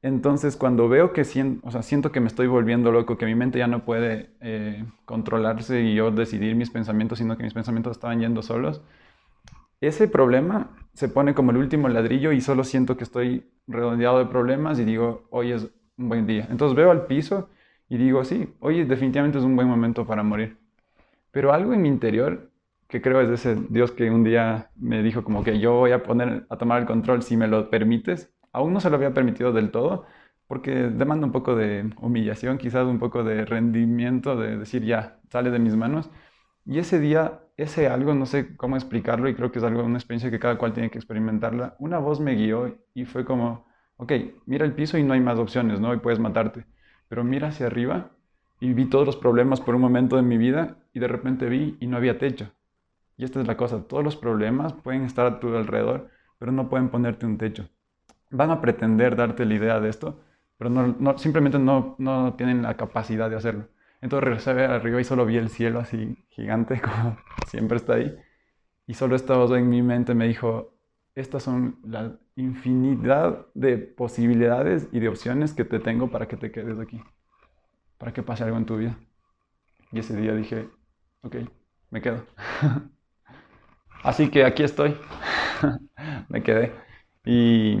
Entonces, 0.00 0.56
cuando 0.56 0.88
veo 0.88 1.12
que 1.12 1.24
siento, 1.24 1.66
o 1.66 1.70
sea, 1.72 1.82
siento 1.82 2.12
que 2.12 2.20
me 2.20 2.28
estoy 2.28 2.46
volviendo 2.46 2.92
loco, 2.92 3.18
que 3.18 3.26
mi 3.26 3.34
mente 3.34 3.58
ya 3.58 3.66
no 3.66 3.84
puede 3.84 4.30
eh, 4.40 4.84
controlarse 5.04 5.82
y 5.82 5.94
yo 5.94 6.12
decidir 6.12 6.54
mis 6.54 6.70
pensamientos, 6.70 7.18
sino 7.18 7.36
que 7.36 7.42
mis 7.42 7.54
pensamientos 7.54 7.92
estaban 7.96 8.20
yendo 8.20 8.42
solos, 8.42 8.82
ese 9.80 10.08
problema 10.08 10.70
se 10.92 11.08
pone 11.08 11.34
como 11.34 11.50
el 11.50 11.56
último 11.56 11.88
ladrillo 11.88 12.32
y 12.32 12.40
solo 12.40 12.64
siento 12.64 12.96
que 12.96 13.04
estoy 13.04 13.50
redondeado 13.66 14.18
de 14.18 14.26
problemas 14.26 14.78
y 14.78 14.84
digo, 14.84 15.26
hoy 15.30 15.52
es 15.52 15.68
un 15.96 16.08
buen 16.08 16.26
día. 16.26 16.46
Entonces 16.50 16.76
veo 16.76 16.90
al 16.90 17.06
piso 17.06 17.48
y 17.88 17.96
digo, 17.96 18.24
sí, 18.24 18.54
hoy 18.60 18.84
definitivamente 18.84 19.38
es 19.38 19.44
un 19.44 19.56
buen 19.56 19.68
momento 19.68 20.06
para 20.06 20.22
morir. 20.22 20.58
Pero 21.30 21.52
algo 21.52 21.72
en 21.74 21.82
mi 21.82 21.88
interior, 21.88 22.50
que 22.88 23.00
creo 23.02 23.20
es 23.20 23.30
ese 23.30 23.56
Dios 23.68 23.92
que 23.92 24.10
un 24.10 24.24
día 24.24 24.70
me 24.76 25.02
dijo 25.02 25.22
como 25.24 25.44
que 25.44 25.58
yo 25.60 25.74
voy 25.74 25.92
a 25.92 26.02
poner 26.02 26.46
a 26.48 26.56
tomar 26.56 26.80
el 26.80 26.86
control 26.86 27.22
si 27.22 27.36
me 27.36 27.46
lo 27.46 27.70
permites, 27.70 28.32
Aún 28.52 28.72
no 28.72 28.80
se 28.80 28.90
lo 28.90 28.96
había 28.96 29.14
permitido 29.14 29.52
del 29.52 29.70
todo, 29.70 30.06
porque 30.48 30.70
demanda 30.72 31.26
un 31.26 31.32
poco 31.32 31.54
de 31.54 31.90
humillación, 32.00 32.58
quizás 32.58 32.86
un 32.86 32.98
poco 32.98 33.22
de 33.22 33.44
rendimiento, 33.44 34.36
de 34.36 34.56
decir 34.56 34.84
ya, 34.84 35.20
sale 35.30 35.50
de 35.50 35.58
mis 35.58 35.76
manos. 35.76 36.10
Y 36.64 36.78
ese 36.78 36.98
día, 37.00 37.40
ese 37.56 37.88
algo, 37.88 38.14
no 38.14 38.26
sé 38.26 38.56
cómo 38.56 38.76
explicarlo 38.76 39.28
y 39.28 39.34
creo 39.34 39.52
que 39.52 39.58
es 39.58 39.64
algo, 39.64 39.84
una 39.84 39.98
experiencia 39.98 40.30
que 40.30 40.38
cada 40.38 40.58
cual 40.58 40.72
tiene 40.72 40.90
que 40.90 40.98
experimentarla. 40.98 41.76
Una 41.78 41.98
voz 41.98 42.20
me 42.20 42.34
guió 42.34 42.78
y 42.94 43.04
fue 43.04 43.24
como, 43.24 43.66
ok, 43.96 44.12
mira 44.46 44.64
el 44.64 44.74
piso 44.74 44.98
y 44.98 45.04
no 45.04 45.14
hay 45.14 45.20
más 45.20 45.38
opciones, 45.38 45.80
¿no? 45.80 45.94
Y 45.94 45.98
puedes 45.98 46.18
matarte. 46.18 46.66
Pero 47.08 47.24
mira 47.24 47.48
hacia 47.48 47.66
arriba 47.66 48.12
y 48.60 48.72
vi 48.72 48.86
todos 48.86 49.06
los 49.06 49.16
problemas 49.16 49.60
por 49.60 49.74
un 49.74 49.82
momento 49.82 50.16
de 50.16 50.22
mi 50.22 50.38
vida 50.38 50.78
y 50.92 51.00
de 51.00 51.08
repente 51.08 51.48
vi 51.48 51.76
y 51.80 51.86
no 51.86 51.96
había 51.96 52.18
techo. 52.18 52.52
Y 53.16 53.24
esta 53.24 53.40
es 53.40 53.46
la 53.46 53.56
cosa, 53.56 53.84
todos 53.88 54.04
los 54.04 54.16
problemas 54.16 54.72
pueden 54.72 55.02
estar 55.04 55.26
a 55.26 55.40
tu 55.40 55.54
alrededor, 55.56 56.10
pero 56.38 56.52
no 56.52 56.68
pueden 56.68 56.88
ponerte 56.90 57.26
un 57.26 57.38
techo 57.38 57.68
van 58.30 58.50
a 58.50 58.60
pretender 58.60 59.16
darte 59.16 59.44
la 59.44 59.54
idea 59.54 59.80
de 59.80 59.88
esto, 59.88 60.20
pero 60.56 60.70
no, 60.70 61.18
simplemente 61.18 61.58
no, 61.58 61.94
no, 61.98 62.34
tienen 62.34 62.62
la 62.62 62.76
capacidad 62.76 63.30
de 63.30 63.36
hacerlo. 63.36 63.68
Entonces 64.00 64.24
regresé 64.24 64.50
arriba 64.50 65.00
y 65.00 65.04
solo 65.04 65.26
vi 65.26 65.36
el 65.36 65.48
cielo 65.48 65.80
así 65.80 66.16
gigante, 66.30 66.80
como 66.82 67.18
siempre 67.46 67.76
está 67.76 67.94
ahí. 67.94 68.16
Y 68.86 68.94
solo 68.94 69.16
esta 69.16 69.36
voz 69.36 69.52
en 69.52 69.68
mi 69.68 69.82
mente 69.82 70.14
me 70.14 70.26
dijo, 70.26 70.74
estas 71.14 71.42
son 71.42 71.78
la 71.84 72.18
infinidad 72.36 73.46
de 73.54 73.76
posibilidades 73.78 74.88
y 74.92 75.00
de 75.00 75.08
opciones 75.08 75.52
que 75.52 75.64
te 75.64 75.80
tengo 75.80 76.10
para 76.10 76.28
que 76.28 76.36
te 76.36 76.50
quedes 76.52 76.78
aquí, 76.78 77.02
para 77.98 78.12
que 78.12 78.22
pase 78.22 78.44
algo 78.44 78.56
en 78.56 78.66
tu 78.66 78.76
vida. 78.76 78.96
Y 79.92 80.00
ese 80.00 80.16
día 80.16 80.34
dije, 80.34 80.68
ok, 81.22 81.36
me 81.90 82.00
quedo. 82.00 82.24
Así 84.04 84.30
que 84.30 84.44
aquí 84.44 84.62
estoy, 84.62 84.96
me 86.28 86.42
quedé. 86.42 86.72
Y 87.24 87.78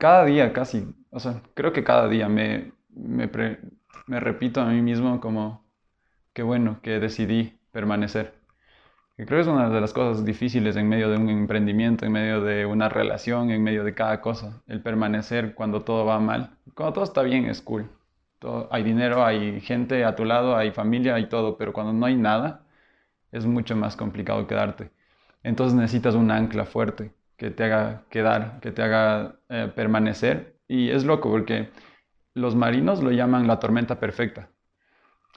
cada 0.00 0.24
día 0.24 0.52
casi, 0.54 0.88
o 1.10 1.20
sea, 1.20 1.42
creo 1.54 1.72
que 1.74 1.84
cada 1.84 2.08
día 2.08 2.28
me, 2.28 2.72
me, 2.88 3.28
repito 4.20 4.60
a 4.62 4.66
mí 4.66 4.80
mismo 4.82 5.20
como 5.20 5.64
que 6.32 6.42
bueno, 6.42 6.80
que 6.82 6.98
decidí 7.00 7.60
permanecer. 7.72 8.34
Creo 9.16 9.28
que 9.28 9.40
es 9.40 9.46
una 9.46 9.68
de 9.68 9.80
las 9.80 9.92
cosas 9.92 10.24
difíciles 10.24 10.76
en 10.76 10.88
medio 10.88 11.10
de 11.10 11.18
un 11.18 11.28
emprendimiento, 11.28 12.06
en 12.06 12.12
medio 12.12 12.42
de 12.42 12.64
una 12.64 12.88
relación, 12.88 13.50
en 13.50 13.62
medio 13.62 13.84
de 13.84 13.94
cada 13.94 14.22
cosa. 14.22 14.62
El 14.66 14.82
permanecer 14.82 15.54
cuando 15.54 15.82
todo 15.82 16.06
va 16.06 16.18
mal. 16.20 16.56
Cuando 16.74 16.94
todo 16.94 17.04
está 17.04 17.22
bien 17.22 17.44
es 17.46 17.60
cool. 17.60 17.90
hay 18.70 18.82
dinero, 18.82 19.24
hay 19.24 19.60
gente 19.60 20.04
a 20.04 20.16
tu 20.16 20.24
lado, 20.24 20.56
hay 20.56 20.70
familia, 20.72 21.16
hay 21.16 21.28
todo, 21.28 21.58
pero 21.58 21.72
cuando 21.74 21.92
no 21.92 22.06
hay 22.06 22.16
nada, 22.16 22.64
es 23.32 23.46
mucho 23.46 23.76
más 23.76 23.96
complicado 23.96 24.46
quedarte. 24.46 24.90
Entonces 25.42 25.76
necesitas 25.76 26.14
un 26.14 26.30
ancla 26.30 26.64
fuerte 26.64 27.12
que 27.40 27.50
te 27.50 27.64
haga 27.64 28.04
quedar, 28.10 28.60
que 28.60 28.70
te 28.70 28.82
haga 28.82 29.40
eh, 29.48 29.72
permanecer. 29.74 30.58
Y 30.68 30.90
es 30.90 31.06
loco 31.06 31.30
porque 31.30 31.70
los 32.34 32.54
marinos 32.54 33.02
lo 33.02 33.12
llaman 33.12 33.46
la 33.46 33.58
tormenta 33.58 33.98
perfecta. 33.98 34.50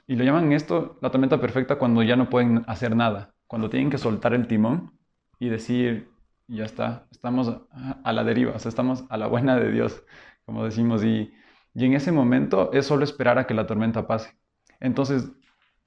Y 0.06 0.16
lo 0.16 0.22
llaman 0.22 0.52
esto 0.52 0.98
la 1.00 1.10
tormenta 1.10 1.40
perfecta 1.40 1.76
cuando 1.76 2.02
ya 2.02 2.14
no 2.14 2.28
pueden 2.28 2.62
hacer 2.66 2.94
nada, 2.94 3.34
cuando 3.46 3.70
tienen 3.70 3.88
que 3.88 3.96
soltar 3.96 4.34
el 4.34 4.46
timón 4.46 4.92
y 5.38 5.48
decir, 5.48 6.10
ya 6.46 6.66
está, 6.66 7.06
estamos 7.10 7.62
a 8.04 8.12
la 8.12 8.22
deriva, 8.22 8.52
o 8.52 8.58
sea, 8.58 8.68
estamos 8.68 9.04
a 9.08 9.16
la 9.16 9.26
buena 9.26 9.56
de 9.56 9.72
Dios, 9.72 10.04
como 10.44 10.62
decimos, 10.62 11.02
y, 11.02 11.32
y 11.72 11.86
en 11.86 11.94
ese 11.94 12.12
momento 12.12 12.70
es 12.74 12.84
solo 12.84 13.04
esperar 13.04 13.38
a 13.38 13.46
que 13.46 13.54
la 13.54 13.66
tormenta 13.66 14.06
pase. 14.06 14.36
Entonces, 14.78 15.32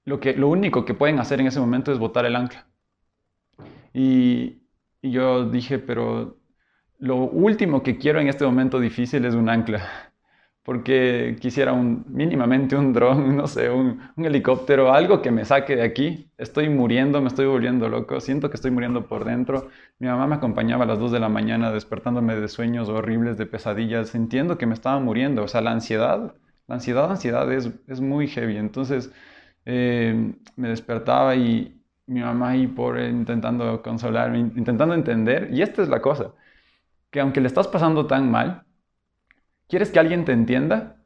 lo, 0.04 0.20
que, 0.20 0.34
lo 0.34 0.50
único 0.50 0.84
que 0.84 0.96
pueden 0.96 1.20
hacer 1.20 1.42
en 1.42 1.46
ese 1.48 1.60
momento 1.60 1.92
es 1.92 2.00
botar 2.00 2.26
el 2.26 2.36
ancla. 2.36 2.68
Y, 3.94 4.67
y 5.08 5.12
yo 5.12 5.50
dije, 5.50 5.80
pero 5.80 6.38
lo 7.00 7.18
último 7.18 7.84
que 7.84 7.98
quiero 7.98 8.20
en 8.20 8.28
este 8.28 8.46
momento 8.46 8.80
difícil 8.80 9.26
es 9.26 9.36
un 9.36 9.50
ancla, 9.50 9.82
porque 10.64 11.38
quisiera 11.40 11.74
un, 11.74 12.06
mínimamente 12.10 12.76
un 12.76 12.94
dron, 12.94 13.38
no 13.38 13.48
sé, 13.48 13.70
un, 13.70 14.02
helicóptero, 14.18 14.94
algo 14.94 15.22
que 15.22 15.32
me 15.32 15.46
saque 15.46 15.76
de 15.78 15.84
aquí. 15.84 16.32
Estoy 16.38 16.70
muriendo, 16.70 17.22
me 17.22 17.28
estoy 17.30 17.46
volviendo 17.46 17.90
loco, 17.90 18.20
siento 18.20 18.50
que 18.50 18.56
estoy 18.56 18.72
muriendo 18.72 19.08
por 19.08 19.26
dentro. 19.26 19.70
Mi 20.00 20.08
mamá 20.08 20.28
me 20.28 20.36
acompañaba 20.36 20.84
a 20.84 20.88
las 20.88 21.00
2 21.00 21.12
de 21.14 21.20
la 21.20 21.30
mañana 21.30 21.72
despertándome 21.72 22.36
de 22.36 22.48
sueños 22.50 22.90
horribles, 22.90 23.38
de 23.38 23.46
pesadillas, 23.46 24.10
sintiendo 24.10 24.58
que 24.58 24.66
me 24.66 24.74
estaba 24.74 25.00
muriendo. 25.00 25.44
O 25.44 25.48
sea, 25.48 25.62
la 25.62 25.72
ansiedad, 25.72 26.36
la 26.68 26.76
ansiedad, 26.76 27.10
ansiedad 27.12 27.52
es, 27.52 27.72
es 27.88 28.02
muy 28.02 28.28
heavy. 28.28 28.58
Entonces 28.58 29.12
eh, 29.66 30.34
me 30.56 30.70
despertaba 30.70 31.36
y, 31.36 31.77
mi 32.08 32.22
mamá 32.22 32.50
ahí 32.52 32.68
por 32.68 33.00
intentando 33.00 33.82
consolarme, 33.82 34.40
intentando 34.40 34.94
entender. 34.96 35.50
Y 35.52 35.62
esta 35.62 35.84
es 35.84 35.90
la 35.90 36.02
cosa, 36.02 36.32
que 37.12 37.20
aunque 37.20 37.42
le 37.42 37.48
estás 37.48 37.68
pasando 37.68 38.08
tan 38.08 38.32
mal, 38.32 38.64
quieres 39.68 39.92
que 39.92 40.00
alguien 40.00 40.26
te 40.26 40.32
entienda, 40.34 40.98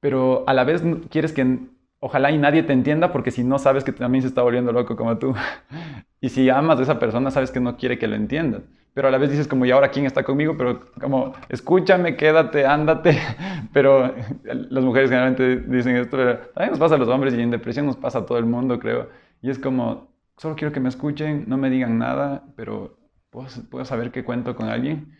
pero 0.00 0.44
a 0.48 0.54
la 0.54 0.64
vez 0.64 0.82
quieres 1.10 1.32
que 1.32 1.58
ojalá 2.00 2.30
y 2.30 2.38
nadie 2.38 2.62
te 2.62 2.72
entienda 2.72 3.12
porque 3.12 3.30
si 3.30 3.44
no 3.44 3.58
sabes 3.58 3.84
que 3.84 3.92
también 3.92 4.22
se 4.22 4.28
está 4.28 4.42
volviendo 4.42 4.72
loco 4.72 4.96
como 4.96 5.18
tú. 5.18 5.34
y 6.20 6.28
si 6.30 6.48
amas 6.50 6.78
a 6.78 6.82
esa 6.82 6.98
persona, 6.98 7.30
sabes 7.30 7.50
que 7.50 7.60
no 7.60 7.76
quiere 7.76 7.98
que 7.98 8.06
lo 8.06 8.16
entiendan. 8.16 8.64
Pero 8.94 9.08
a 9.08 9.10
la 9.10 9.18
vez 9.18 9.30
dices 9.30 9.46
como, 9.46 9.66
¿y 9.66 9.70
ahora 9.70 9.90
quién 9.90 10.06
está 10.06 10.22
conmigo? 10.22 10.56
Pero 10.56 10.80
como, 10.98 11.34
escúchame, 11.50 12.16
quédate, 12.16 12.64
ándate. 12.64 13.18
Pero 13.74 14.14
las 14.44 14.84
mujeres 14.84 15.10
generalmente 15.10 15.56
dicen 15.68 15.96
esto, 15.96 16.16
pero 16.16 16.38
también 16.54 16.70
nos 16.70 16.78
pasa 16.78 16.94
a 16.94 16.98
los 16.98 17.08
hombres 17.08 17.34
y 17.34 17.42
en 17.42 17.50
depresión 17.50 17.84
nos 17.84 17.96
pasa 17.96 18.20
a 18.20 18.26
todo 18.26 18.38
el 18.38 18.46
mundo, 18.46 18.78
creo. 18.78 19.08
Y 19.42 19.50
es 19.50 19.58
como, 19.58 20.08
solo 20.36 20.56
quiero 20.56 20.72
que 20.72 20.80
me 20.80 20.88
escuchen, 20.88 21.44
no 21.48 21.56
me 21.56 21.70
digan 21.70 21.98
nada, 21.98 22.44
pero 22.56 22.98
puedo, 23.30 23.84
saber 23.84 24.10
que 24.10 24.24
cuento 24.24 24.56
con 24.56 24.68
alguien. 24.68 25.16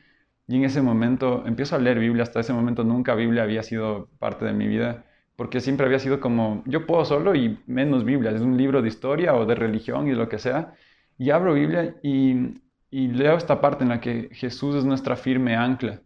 Y 0.48 0.56
en 0.56 0.64
ese 0.64 0.82
momento 0.82 1.44
empiezo 1.46 1.76
a 1.76 1.78
leer 1.78 1.98
Biblia, 1.98 2.22
hasta 2.22 2.40
ese 2.40 2.52
momento 2.52 2.84
nunca 2.84 3.14
Biblia 3.14 3.42
había 3.42 3.62
sido 3.62 4.08
parte 4.18 4.44
de 4.44 4.52
mi 4.52 4.66
vida, 4.68 5.04
porque 5.36 5.60
siempre 5.60 5.86
había 5.86 5.98
sido 5.98 6.20
como, 6.20 6.62
yo 6.66 6.86
puedo 6.86 7.04
solo 7.04 7.34
y 7.34 7.58
menos 7.66 8.04
Biblia, 8.04 8.30
es 8.30 8.40
un 8.40 8.56
libro 8.56 8.82
de 8.82 8.88
historia 8.88 9.34
o 9.34 9.44
de 9.46 9.54
religión 9.54 10.08
y 10.08 10.14
lo 10.14 10.28
que 10.28 10.38
sea. 10.38 10.74
Y 11.18 11.30
abro 11.30 11.54
Biblia 11.54 11.96
y, 12.02 12.54
y 12.90 13.08
leo 13.08 13.36
esta 13.36 13.60
parte 13.60 13.84
en 13.84 13.90
la 13.90 14.00
que 14.00 14.28
Jesús 14.32 14.76
es 14.76 14.84
nuestra 14.84 15.16
firme 15.16 15.56
ancla. 15.56 16.00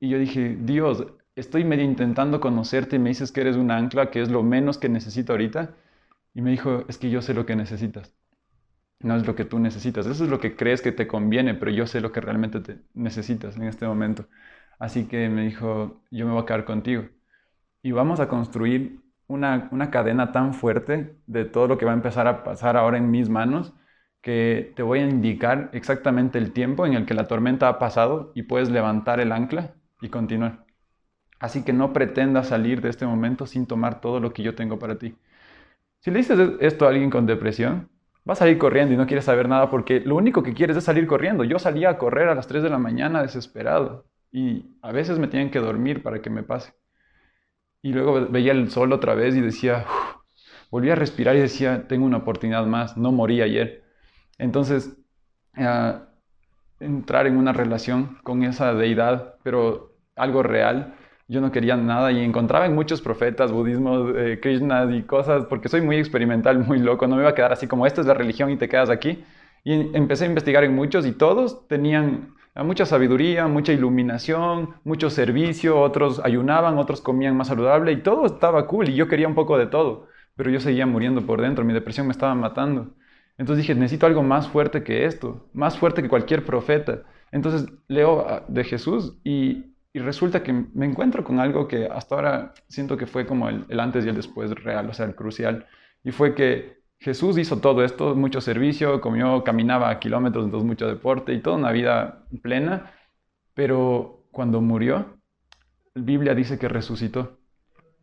Y 0.00 0.08
yo 0.08 0.18
dije, 0.18 0.56
Dios, 0.60 1.06
estoy 1.36 1.64
medio 1.64 1.84
intentando 1.84 2.40
conocerte 2.40 2.96
y 2.96 2.98
me 2.98 3.10
dices 3.10 3.32
que 3.32 3.42
eres 3.42 3.56
un 3.56 3.70
ancla, 3.70 4.10
que 4.10 4.22
es 4.22 4.30
lo 4.30 4.42
menos 4.42 4.78
que 4.78 4.88
necesito 4.88 5.32
ahorita. 5.32 5.74
Y 6.34 6.42
me 6.42 6.50
dijo, 6.50 6.84
es 6.88 6.98
que 6.98 7.10
yo 7.10 7.22
sé 7.22 7.34
lo 7.34 7.46
que 7.46 7.56
necesitas. 7.56 8.14
No 9.00 9.16
es 9.16 9.26
lo 9.26 9.34
que 9.34 9.44
tú 9.44 9.58
necesitas. 9.58 10.06
Eso 10.06 10.24
es 10.24 10.30
lo 10.30 10.40
que 10.40 10.56
crees 10.56 10.82
que 10.82 10.92
te 10.92 11.08
conviene, 11.08 11.54
pero 11.54 11.70
yo 11.70 11.86
sé 11.86 12.00
lo 12.00 12.12
que 12.12 12.20
realmente 12.20 12.60
te 12.60 12.80
necesitas 12.94 13.56
en 13.56 13.64
este 13.64 13.86
momento. 13.86 14.26
Así 14.78 15.06
que 15.08 15.28
me 15.28 15.44
dijo, 15.44 16.02
yo 16.10 16.26
me 16.26 16.32
voy 16.32 16.42
a 16.42 16.46
quedar 16.46 16.64
contigo. 16.64 17.04
Y 17.82 17.92
vamos 17.92 18.20
a 18.20 18.28
construir 18.28 19.00
una, 19.26 19.68
una 19.72 19.90
cadena 19.90 20.32
tan 20.32 20.54
fuerte 20.54 21.16
de 21.26 21.44
todo 21.44 21.68
lo 21.68 21.78
que 21.78 21.84
va 21.86 21.92
a 21.92 21.94
empezar 21.94 22.26
a 22.26 22.44
pasar 22.44 22.76
ahora 22.76 22.98
en 22.98 23.10
mis 23.10 23.28
manos, 23.28 23.74
que 24.22 24.72
te 24.76 24.82
voy 24.82 25.00
a 25.00 25.08
indicar 25.08 25.70
exactamente 25.72 26.38
el 26.38 26.52
tiempo 26.52 26.86
en 26.86 26.94
el 26.94 27.06
que 27.06 27.14
la 27.14 27.28
tormenta 27.28 27.68
ha 27.68 27.78
pasado 27.78 28.32
y 28.34 28.42
puedes 28.44 28.70
levantar 28.70 29.20
el 29.20 29.32
ancla 29.32 29.74
y 30.02 30.08
continuar. 30.10 30.66
Así 31.40 31.64
que 31.64 31.72
no 31.72 31.92
pretendas 31.92 32.48
salir 32.48 32.80
de 32.82 32.90
este 32.90 33.06
momento 33.06 33.46
sin 33.46 33.66
tomar 33.66 34.00
todo 34.00 34.20
lo 34.20 34.32
que 34.32 34.42
yo 34.44 34.54
tengo 34.54 34.78
para 34.78 34.98
ti. 34.98 35.16
Si 36.00 36.10
le 36.10 36.18
dices 36.18 36.38
esto 36.60 36.86
a 36.86 36.88
alguien 36.88 37.10
con 37.10 37.26
depresión, 37.26 37.90
va 38.28 38.32
a 38.32 38.36
salir 38.36 38.58
corriendo 38.58 38.94
y 38.94 38.96
no 38.96 39.06
quiere 39.06 39.22
saber 39.22 39.48
nada 39.48 39.70
porque 39.70 40.00
lo 40.00 40.16
único 40.16 40.42
que 40.42 40.54
quieres 40.54 40.76
es 40.76 40.84
salir 40.84 41.06
corriendo. 41.06 41.44
Yo 41.44 41.58
salía 41.58 41.90
a 41.90 41.98
correr 41.98 42.28
a 42.28 42.34
las 42.34 42.46
3 42.46 42.62
de 42.62 42.70
la 42.70 42.78
mañana 42.78 43.22
desesperado 43.22 44.06
y 44.32 44.76
a 44.82 44.92
veces 44.92 45.18
me 45.18 45.28
tenían 45.28 45.50
que 45.50 45.58
dormir 45.58 46.02
para 46.02 46.22
que 46.22 46.30
me 46.30 46.42
pase. 46.42 46.72
Y 47.82 47.92
luego 47.92 48.28
veía 48.30 48.52
el 48.52 48.70
sol 48.70 48.92
otra 48.92 49.14
vez 49.14 49.34
y 49.36 49.40
decía, 49.40 49.86
volví 50.70 50.90
a 50.90 50.94
respirar 50.94 51.36
y 51.36 51.40
decía, 51.40 51.86
tengo 51.88 52.06
una 52.06 52.18
oportunidad 52.18 52.66
más, 52.66 52.96
no 52.96 53.12
morí 53.12 53.42
ayer. 53.42 53.84
Entonces, 54.38 54.96
ah, 55.56 56.08
entrar 56.78 57.26
en 57.26 57.36
una 57.36 57.52
relación 57.52 58.18
con 58.22 58.42
esa 58.42 58.74
deidad, 58.74 59.36
pero 59.42 59.96
algo 60.16 60.42
real, 60.42 60.94
yo 61.30 61.40
no 61.40 61.52
quería 61.52 61.76
nada 61.76 62.10
y 62.10 62.24
encontraba 62.24 62.66
en 62.66 62.74
muchos 62.74 63.00
profetas, 63.00 63.52
budismo, 63.52 64.08
eh, 64.16 64.40
Krishna 64.42 64.84
y 64.92 65.04
cosas, 65.04 65.44
porque 65.44 65.68
soy 65.68 65.80
muy 65.80 65.96
experimental, 65.96 66.58
muy 66.58 66.80
loco, 66.80 67.06
no 67.06 67.14
me 67.14 67.22
iba 67.22 67.30
a 67.30 67.34
quedar 67.36 67.52
así 67.52 67.68
como 67.68 67.86
esta 67.86 68.00
es 68.00 68.08
la 68.08 68.14
religión 68.14 68.50
y 68.50 68.56
te 68.56 68.68
quedas 68.68 68.90
aquí. 68.90 69.22
Y 69.62 69.96
empecé 69.96 70.24
a 70.24 70.26
investigar 70.26 70.64
en 70.64 70.74
muchos 70.74 71.06
y 71.06 71.12
todos 71.12 71.68
tenían 71.68 72.34
mucha 72.56 72.84
sabiduría, 72.84 73.46
mucha 73.46 73.72
iluminación, 73.72 74.70
mucho 74.82 75.08
servicio, 75.08 75.80
otros 75.80 76.20
ayunaban, 76.24 76.78
otros 76.78 77.00
comían 77.00 77.36
más 77.36 77.46
saludable 77.46 77.92
y 77.92 78.02
todo 78.02 78.26
estaba 78.26 78.66
cool 78.66 78.88
y 78.88 78.96
yo 78.96 79.06
quería 79.06 79.28
un 79.28 79.36
poco 79.36 79.56
de 79.56 79.66
todo, 79.66 80.08
pero 80.34 80.50
yo 80.50 80.58
seguía 80.58 80.84
muriendo 80.86 81.24
por 81.26 81.40
dentro, 81.40 81.64
mi 81.64 81.72
depresión 81.72 82.08
me 82.08 82.12
estaba 82.12 82.34
matando. 82.34 82.88
Entonces 83.38 83.64
dije, 83.64 83.78
necesito 83.78 84.06
algo 84.06 84.24
más 84.24 84.48
fuerte 84.48 84.82
que 84.82 85.04
esto, 85.04 85.48
más 85.52 85.78
fuerte 85.78 86.02
que 86.02 86.08
cualquier 86.08 86.44
profeta. 86.44 87.02
Entonces 87.30 87.72
leo 87.86 88.26
ah, 88.28 88.42
de 88.48 88.64
Jesús 88.64 89.16
y 89.22 89.69
y 89.92 89.98
resulta 89.98 90.42
que 90.42 90.52
me 90.52 90.86
encuentro 90.86 91.24
con 91.24 91.40
algo 91.40 91.66
que 91.66 91.86
hasta 91.86 92.14
ahora 92.14 92.54
siento 92.68 92.96
que 92.96 93.06
fue 93.06 93.26
como 93.26 93.48
el, 93.48 93.80
antes 93.80 94.06
y 94.06 94.08
el 94.08 94.14
después 94.14 94.50
real, 94.52 94.88
o 94.88 94.94
sea, 94.94 95.06
el 95.06 95.16
crucial. 95.16 95.66
Y 96.04 96.12
fue 96.12 96.34
que 96.34 96.80
Jesús 96.98 97.38
hizo 97.38 97.58
todo 97.58 97.82
esto, 97.82 98.14
mucho 98.14 98.40
servicio, 98.40 99.00
comió, 99.00 99.42
caminaba 99.42 99.90
a 99.90 99.98
kilómetros, 99.98 100.44
entonces 100.44 100.66
mucho 100.66 100.86
deporte 100.86 101.32
y 101.32 101.40
toda 101.40 101.56
una 101.56 101.72
vida 101.72 102.24
plena, 102.42 102.92
pero 103.54 104.26
cuando 104.30 104.60
murió, 104.60 105.18
la 105.94 106.02
Biblia 106.02 106.34
dice 106.34 106.58
que 106.58 106.68
resucitó, 106.68 107.38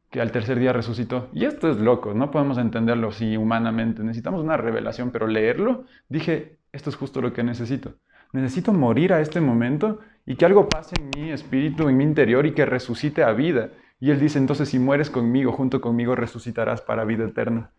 que 0.10 0.20
al 0.20 0.32
tercer 0.32 0.60
día 0.60 0.74
resucitó. 0.74 1.29
Y 1.32 1.46
esto 1.46 1.70
es 1.72 1.77
loco, 1.77 2.13
no 2.13 2.32
podemos 2.32 2.58
entenderlo 2.58 3.10
así 3.10 3.38
humanamente, 3.38 4.03
necesitamos 4.03 4.44
una 4.44 4.58
revelación, 4.58 5.12
pero 5.12 5.27
leerlo, 5.27 5.86
dije, 6.10 6.60
esto 6.74 6.89
es 6.89 6.98
justo 6.98 7.22
lo 7.22 7.32
que 7.32 7.44
necesito. 7.44 7.94
Necesito 8.34 8.74
morir 8.74 9.13
a 9.13 9.22
este 9.22 9.39
momento 9.39 10.00
y 10.27 10.36
que 10.36 10.46
algo 10.46 10.67
pase 10.67 10.93
en 11.00 11.10
mi 11.24 11.31
espíritu, 11.31 11.88
en 11.88 11.96
mi 11.96 12.03
interior 12.03 12.46
y 12.46 12.51
que 12.51 12.65
resucite 12.65 13.24
a 13.24 13.31
vida. 13.31 13.69
Y 14.00 14.12
él 14.12 14.19
dice, 14.19 14.38
entonces 14.38 14.69
si 14.69 14.77
mueres 14.77 15.10
conmigo, 15.10 15.53
junto 15.53 15.79
conmigo 15.79 16.15
resucitarás 16.15 16.81
para 16.81 17.05
vida 17.05 17.24
eterna. 17.24 17.72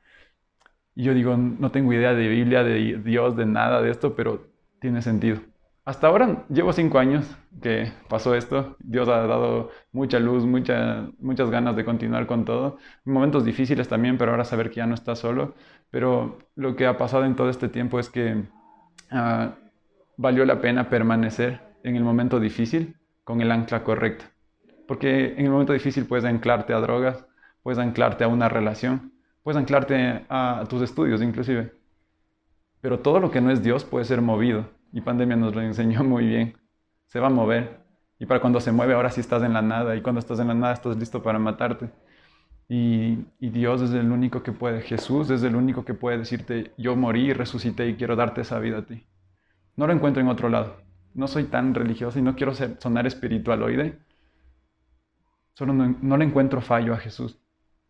Y 0.97 1.05
yo 1.05 1.15
digo, 1.15 1.37
no 1.37 1.71
tengo 1.71 1.93
idea 1.93 2.15
de 2.15 2.27
Biblia, 2.27 2.65
de 2.65 3.01
Dios, 3.05 3.37
de 3.37 3.45
nada 3.45 3.83
de 3.83 3.91
esto, 3.91 4.17
pero 4.17 4.47
tiene 4.81 5.03
sentido. 5.03 5.41
Hasta 5.85 6.07
ahora 6.07 6.47
llevo 6.49 6.73
cinco 6.73 6.99
años 6.99 7.25
que 7.63 7.93
pasó 8.09 8.35
esto. 8.35 8.77
Dios 8.81 9.09
ha 9.09 9.27
dado 9.27 9.71
mucha 9.93 10.19
luz, 10.19 10.47
mucha, 10.47 11.07
muchas 11.19 11.51
ganas 11.51 11.77
de 11.77 11.85
continuar 11.85 12.27
con 12.27 12.47
todo. 12.47 12.79
Momentos 13.05 13.45
difíciles 13.45 13.89
también, 13.89 14.17
pero 14.17 14.31
ahora 14.31 14.45
saber 14.45 14.71
que 14.71 14.77
ya 14.77 14.87
no 14.87 14.95
está 14.95 15.17
solo. 15.17 15.55
Pero 15.91 16.39
lo 16.57 16.77
que 16.77 16.87
ha 16.87 16.97
pasado 16.97 17.27
en 17.27 17.37
todo 17.37 17.51
este 17.51 17.69
tiempo 17.69 18.01
es 18.01 18.09
que 18.09 18.45
uh, 19.13 19.51
valió 20.17 20.47
la 20.47 20.61
pena 20.61 20.89
permanecer 20.89 21.68
en 21.83 21.97
el 21.97 22.05
momento 22.05 22.41
difícil 22.41 22.97
con 23.25 23.41
el 23.41 23.51
ancla 23.51 23.85
correcta. 23.85 24.31
Porque 24.87 25.33
en 25.33 25.45
el 25.45 25.51
momento 25.51 25.73
difícil 25.73 26.07
puedes 26.07 26.25
anclarte 26.25 26.73
a 26.73 26.81
drogas, 26.81 27.27
puedes 27.63 27.79
anclarte 27.79 28.25
a 28.25 28.29
una 28.29 28.49
relación, 28.49 29.13
puedes 29.43 29.59
anclarte 29.59 30.25
a 30.29 30.65
tus 30.69 30.83
estudios 30.83 31.23
inclusive. 31.23 31.73
Pero 32.81 33.01
todo 33.01 33.21
lo 33.21 33.31
que 33.31 33.41
no 33.41 33.51
es 33.51 33.63
Dios 33.63 33.85
puede 33.85 34.05
ser 34.05 34.23
movido. 34.23 34.71
Y 34.93 35.01
pandemia 35.01 35.37
nos 35.37 35.55
lo 35.55 35.63
enseñó 35.63 36.05
muy 36.05 36.27
bien. 36.27 36.57
Se 37.07 37.21
va 37.21 37.29
a 37.29 37.31
mover. 37.31 37.81
Y 38.19 38.27
para 38.27 38.41
cuando 38.41 38.61
se 38.61 38.73
mueve, 38.73 38.95
ahora 38.95 39.11
sí 39.11 39.21
estás 39.21 39.43
en 39.43 39.53
la 39.53 39.63
nada. 39.63 39.97
Y 39.97 40.03
cuando 40.03 40.21
estás 40.21 40.41
en 40.41 40.49
la 40.49 40.55
nada, 40.55 40.73
estás 40.73 40.97
listo 40.97 41.23
para 41.23 41.39
matarte. 41.39 41.91
Y, 42.69 43.25
Dios 43.41 43.81
es 43.81 43.93
el 43.93 44.13
único 44.13 44.43
que 44.43 44.53
puede. 44.53 44.83
Jesús 44.83 45.31
es 45.31 45.43
el 45.43 45.57
único 45.57 45.85
que 45.85 45.95
puede 45.95 46.19
decirte, 46.19 46.73
yo 46.77 46.97
morí 46.97 47.31
y 47.31 47.33
resucité 47.33 47.89
y 47.89 47.95
quiero 47.97 48.17
darte 48.17 48.43
esa 48.43 48.59
vida 48.59 48.79
a 48.79 48.87
ti. 48.87 49.07
No 49.77 49.87
lo 49.87 49.93
encuentro 49.93 50.21
en 50.23 50.29
otro 50.29 50.49
lado. 50.49 50.77
No 51.19 51.27
soy 51.27 51.45
tan 51.45 51.75
religioso 51.75 52.21
y 52.21 52.23
no 52.23 52.37
quiero 52.37 52.55
ser, 52.55 52.77
sonar 52.79 53.05
espiritualoide. 53.05 53.99
Solo 55.55 55.73
no, 55.73 56.17
le 56.17 56.25
encuentro 56.25 56.61
fallo 56.61 56.95
a 56.95 56.99
Jesús. 56.99 57.41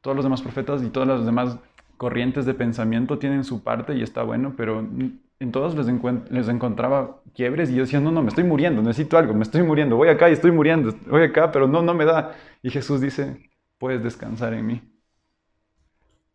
Todos 0.01 0.17
los 0.17 0.25
demás 0.25 0.41
profetas 0.41 0.83
y 0.83 0.89
todas 0.89 1.07
las 1.07 1.27
demás 1.27 1.59
corrientes 1.99 2.47
de 2.47 2.55
pensamiento 2.55 3.19
tienen 3.19 3.45
su 3.45 3.63
parte 3.63 3.95
y 3.95 4.03
está 4.03 4.23
bueno, 4.23 4.55
pero 4.57 4.79
en 4.81 5.53
todos 5.53 5.75
les, 5.75 5.87
les, 6.31 6.49
encontraba 6.49 7.21
quiebres 7.35 7.69
y 7.69 7.75
yo 7.75 7.83
decía, 7.83 8.01
no, 8.01 8.11
no, 8.11 8.23
me 8.23 8.29
estoy 8.29 8.45
muriendo, 8.45 8.81
necesito 8.81 9.19
algo, 9.19 9.35
me 9.35 9.43
estoy 9.43 9.63
muriendo, 9.63 9.97
voy 9.97 10.09
acá 10.09 10.31
y 10.31 10.33
estoy 10.33 10.51
muriendo, 10.51 10.95
voy 11.07 11.25
acá, 11.25 11.53
pero 11.53 11.69
no, 11.69 11.83
no 11.83 11.93
me 11.93 12.07
da. 12.07 12.33
Y 12.63 12.71
Jesús 12.71 13.03
dice, 13.03 13.51
puedes 13.77 14.03
descansar 14.03 14.55
en 14.55 14.67
mí. 14.67 14.83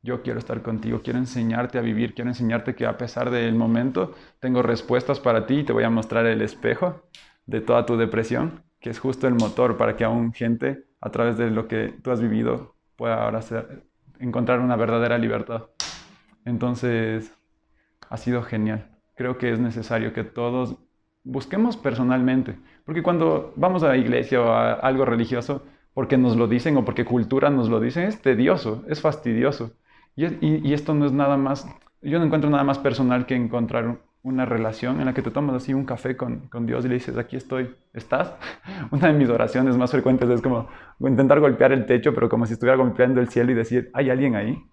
Yo 0.06 0.22
quiero 0.22 0.38
estar 0.38 0.62
contigo, 0.62 1.02
quiero 1.02 1.18
enseñarte 1.18 1.78
a 1.78 1.82
vivir, 1.82 2.14
quiero 2.14 2.30
enseñarte 2.30 2.76
que 2.76 2.86
a 2.86 2.98
pesar 2.98 3.32
del 3.32 3.56
momento 3.56 4.14
tengo 4.42 4.62
respuestas 4.62 5.22
para 5.22 5.46
ti 5.48 5.60
y 5.60 5.64
te 5.64 5.72
voy 5.72 5.86
a 5.86 5.90
mostrar 5.90 6.26
el 6.26 6.42
espejo 6.42 7.04
de 7.46 7.62
toda 7.62 7.86
tu 7.86 7.96
depresión, 7.96 8.64
que 8.82 8.90
es 8.90 9.00
justo 9.00 9.28
el 9.28 9.36
motor 9.36 9.78
para 9.78 9.96
que 9.96 10.04
aún 10.04 10.34
gente, 10.34 10.84
a 11.00 11.10
través 11.10 11.38
de 11.38 11.50
lo 11.52 11.70
que 11.70 11.94
tú 12.04 12.12
has 12.12 12.20
vivido, 12.20 12.76
pueda 12.98 13.24
ahora 13.24 13.40
encontrar 14.20 14.60
una 14.60 14.76
verdadera 14.76 15.18
libertad. 15.18 15.68
Entonces, 16.44 17.34
ha 18.10 18.18
sido 18.18 18.44
genial. 18.44 19.00
Creo 19.16 19.38
que 19.38 19.54
es 19.54 19.60
necesario 19.60 20.12
que 20.12 20.26
todos 20.26 20.76
busquemos 21.24 21.78
personalmente, 21.78 22.60
porque 22.84 23.04
cuando 23.04 23.54
vamos 23.56 23.84
a 23.84 23.88
la 23.88 23.96
iglesia 23.96 24.42
o 24.42 24.52
a 24.52 24.74
algo 24.74 25.06
religioso, 25.06 25.64
porque 25.94 26.18
nos 26.18 26.36
lo 26.36 26.48
dicen 26.48 26.76
o 26.76 26.84
porque 26.84 27.06
cultura 27.06 27.50
nos 27.50 27.70
lo 27.70 27.80
dicen, 27.80 28.04
es 28.04 28.22
tedioso, 28.22 28.84
es 28.90 29.00
fastidioso. 29.00 29.78
Y, 30.16 30.74
esto 30.74 30.94
no 30.94 31.06
es 31.06 31.12
nada 31.12 31.38
más, 31.38 31.68
yo 32.02 32.20
no 32.20 32.26
encuentro 32.26 32.50
nada 32.50 32.64
más 32.64 32.78
personal 32.78 33.26
que 33.26 33.36
encontrar 33.36 34.00
una 34.22 34.46
relación 34.46 35.00
en 35.00 35.06
la 35.06 35.14
que 35.14 35.22
te 35.22 35.32
tomas 35.32 35.56
así 35.56 35.74
un 35.74 35.86
café 35.86 36.16
con, 36.16 36.48
con, 36.48 36.66
Dios 36.66 36.86
y 36.86 36.88
le 36.88 36.94
dices, 36.94 37.18
aquí 37.18 37.36
estoy, 37.36 37.76
¿estás? 37.94 38.34
Una 38.92 39.08
de 39.08 39.14
mis 39.14 39.30
oraciones 39.30 39.76
más 39.76 39.92
frecuentes 39.92 40.30
es 40.30 40.42
como 40.42 40.70
intentar 41.00 41.40
golpear 41.40 41.74
el 41.74 41.86
techo, 41.86 42.14
pero 42.14 42.30
como 42.30 42.46
si 42.46 42.54
estuviera 42.54 42.78
golpeando 42.78 43.20
el 43.20 43.30
cielo 43.30 43.52
y 43.52 43.56
decir, 43.56 43.90
¿hay 43.94 44.10
alguien 44.10 44.36
ahí? 44.36 44.64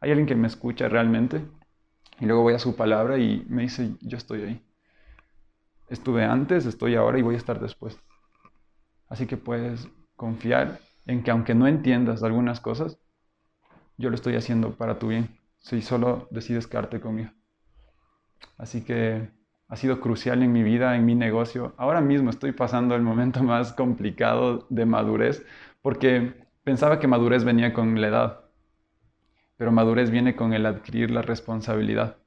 ¿Hay 0.00 0.10
alguien 0.10 0.26
que 0.26 0.34
me 0.34 0.48
escucha 0.48 0.88
realmente? 0.88 1.42
Y 2.18 2.26
luego 2.26 2.42
voy 2.42 2.54
a 2.54 2.58
su 2.58 2.74
palabra 2.74 3.18
y 3.18 3.44
me 3.48 3.62
dice, 3.62 3.94
yo 4.00 4.16
estoy 4.16 4.42
ahí. 4.42 4.62
Estuve 5.88 6.24
antes, 6.24 6.66
estoy 6.66 6.96
ahora 6.96 7.18
y 7.18 7.22
voy 7.22 7.34
a 7.34 7.38
estar 7.38 7.60
después. 7.60 8.00
Así 9.08 9.26
que 9.26 9.36
puedes 9.36 9.88
confiar 10.16 10.80
en 11.06 11.22
que 11.22 11.30
aunque 11.30 11.54
no 11.54 11.68
entiendas 11.68 12.24
algunas 12.24 12.60
cosas, 12.60 12.98
yo 13.98 14.10
lo 14.10 14.14
estoy 14.14 14.36
haciendo 14.36 14.72
para 14.76 14.98
tu 14.98 15.08
bien, 15.08 15.38
si 15.58 15.82
solo 15.82 16.28
decides 16.30 16.66
quedarte 16.66 17.00
conmigo. 17.00 17.30
Así 18.58 18.82
que 18.82 19.30
ha 19.68 19.76
sido 19.76 20.00
crucial 20.00 20.42
en 20.42 20.52
mi 20.52 20.62
vida, 20.62 20.96
en 20.96 21.04
mi 21.04 21.14
negocio. 21.14 21.74
Ahora 21.76 22.00
mismo 22.00 22.30
estoy 22.30 22.52
pasando 22.52 22.94
el 22.94 23.02
momento 23.02 23.42
más 23.42 23.72
complicado 23.72 24.66
de 24.70 24.86
madurez, 24.86 25.44
porque 25.82 26.46
pensaba 26.64 26.98
que 27.00 27.08
madurez 27.08 27.44
venía 27.44 27.72
con 27.72 28.00
la 28.00 28.08
edad, 28.08 28.40
pero 29.56 29.72
madurez 29.72 30.10
viene 30.10 30.36
con 30.36 30.52
el 30.52 30.66
adquirir 30.66 31.10
la 31.10 31.22
responsabilidad, 31.22 32.18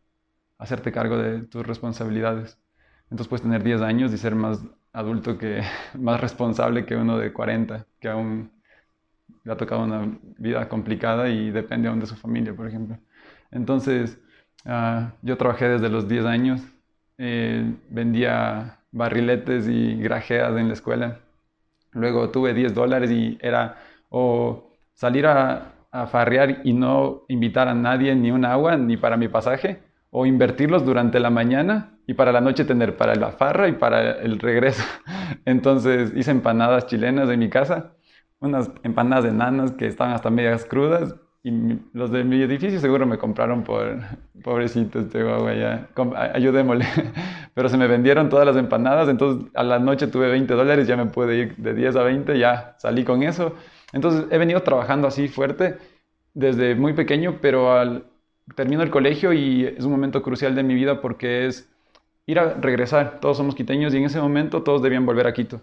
hacerte 0.58 0.92
cargo 0.92 1.18
de 1.18 1.42
tus 1.44 1.66
responsabilidades. 1.66 2.60
Entonces 3.04 3.28
puedes 3.28 3.44
tener 3.44 3.64
10 3.64 3.82
años 3.82 4.14
y 4.14 4.18
ser 4.18 4.36
más 4.36 4.64
adulto 4.94 5.38
que, 5.38 5.62
más 5.98 6.20
responsable 6.22 6.86
que 6.86 6.96
uno 6.96 7.18
de 7.18 7.34
40, 7.34 7.86
que 8.00 8.10
aún 8.10 8.52
le 9.44 9.52
ha 9.52 9.58
tocado 9.58 9.84
una 9.84 10.18
vida 10.38 10.68
complicada 10.70 11.30
y 11.30 11.52
depende 11.52 11.88
aún 11.88 12.00
de 12.00 12.06
su 12.06 12.16
familia, 12.16 12.54
por 12.56 12.68
ejemplo. 12.68 12.98
Entonces, 13.52 14.20
ah, 14.66 15.14
yo 15.22 15.38
trabajé 15.38 15.70
desde 15.70 15.90
los 15.90 16.08
10 16.08 16.26
años, 16.26 16.62
eh, 17.18 17.74
vendía 17.90 18.80
barriletes 18.92 19.68
y 19.68 19.96
grajeas 19.96 20.56
en 20.58 20.68
la 20.68 20.74
escuela. 20.74 21.20
Luego 21.92 22.30
tuve 22.30 22.54
10 22.54 22.74
dólares 22.74 23.12
y 23.12 23.38
era 23.42 23.78
o 24.10 24.74
salir 24.94 25.26
a, 25.28 25.74
a 25.92 26.08
farrear 26.08 26.62
y 26.64 26.74
no 26.74 27.24
invitar 27.28 27.68
a 27.68 27.74
nadie 27.74 28.16
ni 28.16 28.32
un 28.32 28.46
agua 28.46 28.78
ni 28.78 28.98
para 28.98 29.18
mi 29.18 29.28
pasaje, 29.28 29.80
o 30.12 30.26
invertirlos 30.26 30.86
durante 30.86 31.20
la 31.20 31.30
mañana 31.30 32.00
y 32.08 32.16
para 32.16 32.32
la 32.32 32.42
noche 32.42 32.66
tener 32.66 32.98
para 32.98 33.16
la 33.16 33.32
farra 33.32 33.68
y 33.68 33.74
para 33.74 34.14
el 34.14 34.40
regreso. 34.40 34.84
Entonces 35.46 36.12
hice 36.16 36.32
empanadas 36.32 36.88
chilenas 36.88 37.30
en 37.30 37.40
mi 37.40 37.50
casa 37.50 37.94
unas 38.40 38.72
empanadas 38.84 39.26
enanas 39.26 39.72
que 39.72 39.88
estaban 39.88 40.14
hasta 40.14 40.30
medias 40.30 40.66
crudas 40.66 41.16
y 41.42 41.52
los 41.94 42.12
de 42.12 42.24
mi 42.26 42.42
edificio 42.42 42.80
seguro 42.80 43.06
me 43.06 43.18
compraron 43.18 43.64
por 43.64 44.00
pobrecitos, 44.44 45.10
tengo 45.10 45.50
ya, 45.54 45.88
ayudémosle. 46.34 46.86
Pero 47.54 47.70
se 47.70 47.78
me 47.78 47.88
vendieron 47.88 48.30
todas 48.30 48.46
las 48.46 48.58
empanadas, 48.58 49.08
entonces 49.08 49.50
a 49.56 49.64
la 49.64 49.80
noche 49.80 50.08
tuve 50.08 50.30
20 50.30 50.54
dólares, 50.54 50.88
ya 50.88 50.98
me 50.98 51.06
pude 51.06 51.38
ir 51.38 51.56
de 51.58 51.74
10 51.74 51.96
a 51.96 52.04
20, 52.04 52.38
ya 52.38 52.76
salí 52.78 53.04
con 53.06 53.24
eso. 53.24 53.56
Entonces 53.94 54.26
he 54.32 54.38
venido 54.38 54.62
trabajando 54.64 55.08
así 55.08 55.28
fuerte 55.30 55.78
desde 56.34 56.76
muy 56.76 56.94
pequeño, 56.94 57.38
pero 57.42 57.74
al, 57.74 58.06
termino 58.56 58.84
el 58.84 58.90
colegio 58.90 59.34
y 59.34 59.66
es 59.66 59.86
un 59.86 59.92
momento 59.92 60.22
crucial 60.22 60.56
de 60.56 60.64
mi 60.64 60.76
vida 60.76 61.02
porque 61.02 61.48
es 61.48 61.70
ir 62.26 62.40
a 62.40 62.54
regresar. 62.56 63.20
Todos 63.22 63.38
somos 63.38 63.56
quiteños 63.56 63.94
y 63.94 63.98
en 63.98 64.06
ese 64.06 64.20
momento 64.20 64.64
todos 64.64 64.82
debían 64.82 65.06
volver 65.06 65.28
a 65.28 65.34
Quito. 65.34 65.62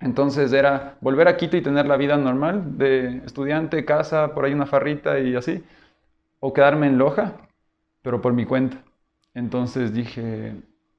Entonces 0.00 0.52
era 0.52 0.96
volver 1.00 1.28
a 1.28 1.36
Quito 1.36 1.56
y 1.56 1.62
tener 1.62 1.86
la 1.86 1.96
vida 1.96 2.16
normal 2.16 2.78
de 2.78 3.18
estudiante, 3.24 3.84
casa, 3.84 4.34
por 4.34 4.44
ahí 4.44 4.52
una 4.52 4.66
farrita 4.66 5.18
y 5.18 5.34
así, 5.36 5.64
o 6.40 6.52
quedarme 6.52 6.86
en 6.88 6.98
Loja, 6.98 7.34
pero 8.02 8.20
por 8.20 8.32
mi 8.32 8.44
cuenta. 8.44 8.82
Entonces 9.34 9.94
dije, 9.94 10.54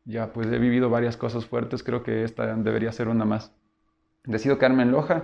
ya 0.05 0.33
pues 0.33 0.47
he 0.47 0.59
vivido 0.59 0.89
varias 0.89 1.17
cosas 1.17 1.45
fuertes, 1.45 1.83
creo 1.83 2.03
que 2.03 2.23
esta 2.23 2.55
debería 2.55 2.91
ser 2.91 3.07
una 3.07 3.25
más. 3.25 3.53
Decido 4.23 4.57
quedarme 4.57 4.83
en 4.83 4.91
Loja, 4.91 5.23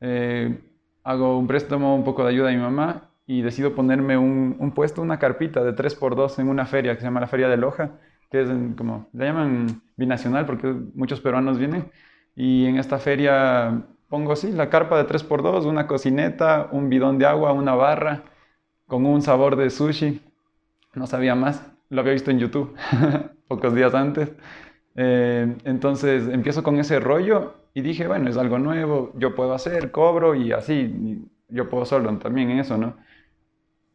eh, 0.00 0.58
hago 1.04 1.38
un 1.38 1.46
préstamo, 1.46 1.94
un 1.96 2.04
poco 2.04 2.22
de 2.24 2.30
ayuda 2.30 2.48
a 2.50 2.52
mi 2.52 2.58
mamá 2.58 3.10
y 3.26 3.42
decido 3.42 3.74
ponerme 3.74 4.16
un, 4.18 4.72
puesto, 4.74 5.00
una 5.02 5.18
carpita 5.18 5.62
de 5.64 5.74
3x2 5.74 6.38
en 6.38 6.48
una 6.48 6.66
feria 6.66 6.94
que 6.94 7.00
se 7.00 7.06
llama 7.06 7.20
la 7.20 7.28
Feria 7.28 7.48
de 7.48 7.56
Loja, 7.56 7.92
que 8.30 8.42
es 8.42 8.48
como, 8.76 9.08
la 9.12 9.26
llaman 9.26 9.82
binacional 9.96 10.44
porque 10.46 10.66
muchos 10.94 11.20
peruanos 11.20 11.58
vienen. 11.58 11.90
Y 12.36 12.66
en 12.66 12.78
esta 12.78 12.98
feria 12.98 13.82
pongo, 14.08 14.36
sí, 14.36 14.52
la 14.52 14.68
carpa 14.70 14.98
de 14.98 15.06
3x2, 15.06 15.66
una 15.66 15.86
cocineta, 15.86 16.68
un 16.72 16.88
bidón 16.88 17.18
de 17.18 17.26
agua, 17.26 17.52
una 17.52 17.74
barra, 17.74 18.24
con 18.86 19.06
un 19.06 19.22
sabor 19.22 19.56
de 19.56 19.70
sushi. 19.70 20.20
No 20.94 21.06
sabía 21.06 21.34
más, 21.34 21.62
lo 21.88 22.00
había 22.00 22.12
visto 22.12 22.30
en 22.30 22.38
YouTube 22.38 22.76
pocos 23.48 23.74
días 23.74 23.94
antes. 23.94 24.32
Eh, 24.94 25.56
entonces 25.64 26.28
empiezo 26.28 26.62
con 26.62 26.78
ese 26.78 27.00
rollo 27.00 27.54
y 27.74 27.80
dije, 27.80 28.06
bueno, 28.06 28.28
es 28.28 28.36
algo 28.36 28.58
nuevo, 28.58 29.12
yo 29.16 29.34
puedo 29.34 29.54
hacer, 29.54 29.90
cobro 29.90 30.34
y 30.34 30.52
así, 30.52 31.24
yo 31.48 31.70
puedo 31.70 31.86
solo 31.86 32.18
también 32.18 32.50
en 32.50 32.58
eso, 32.58 32.76
¿no? 32.76 32.96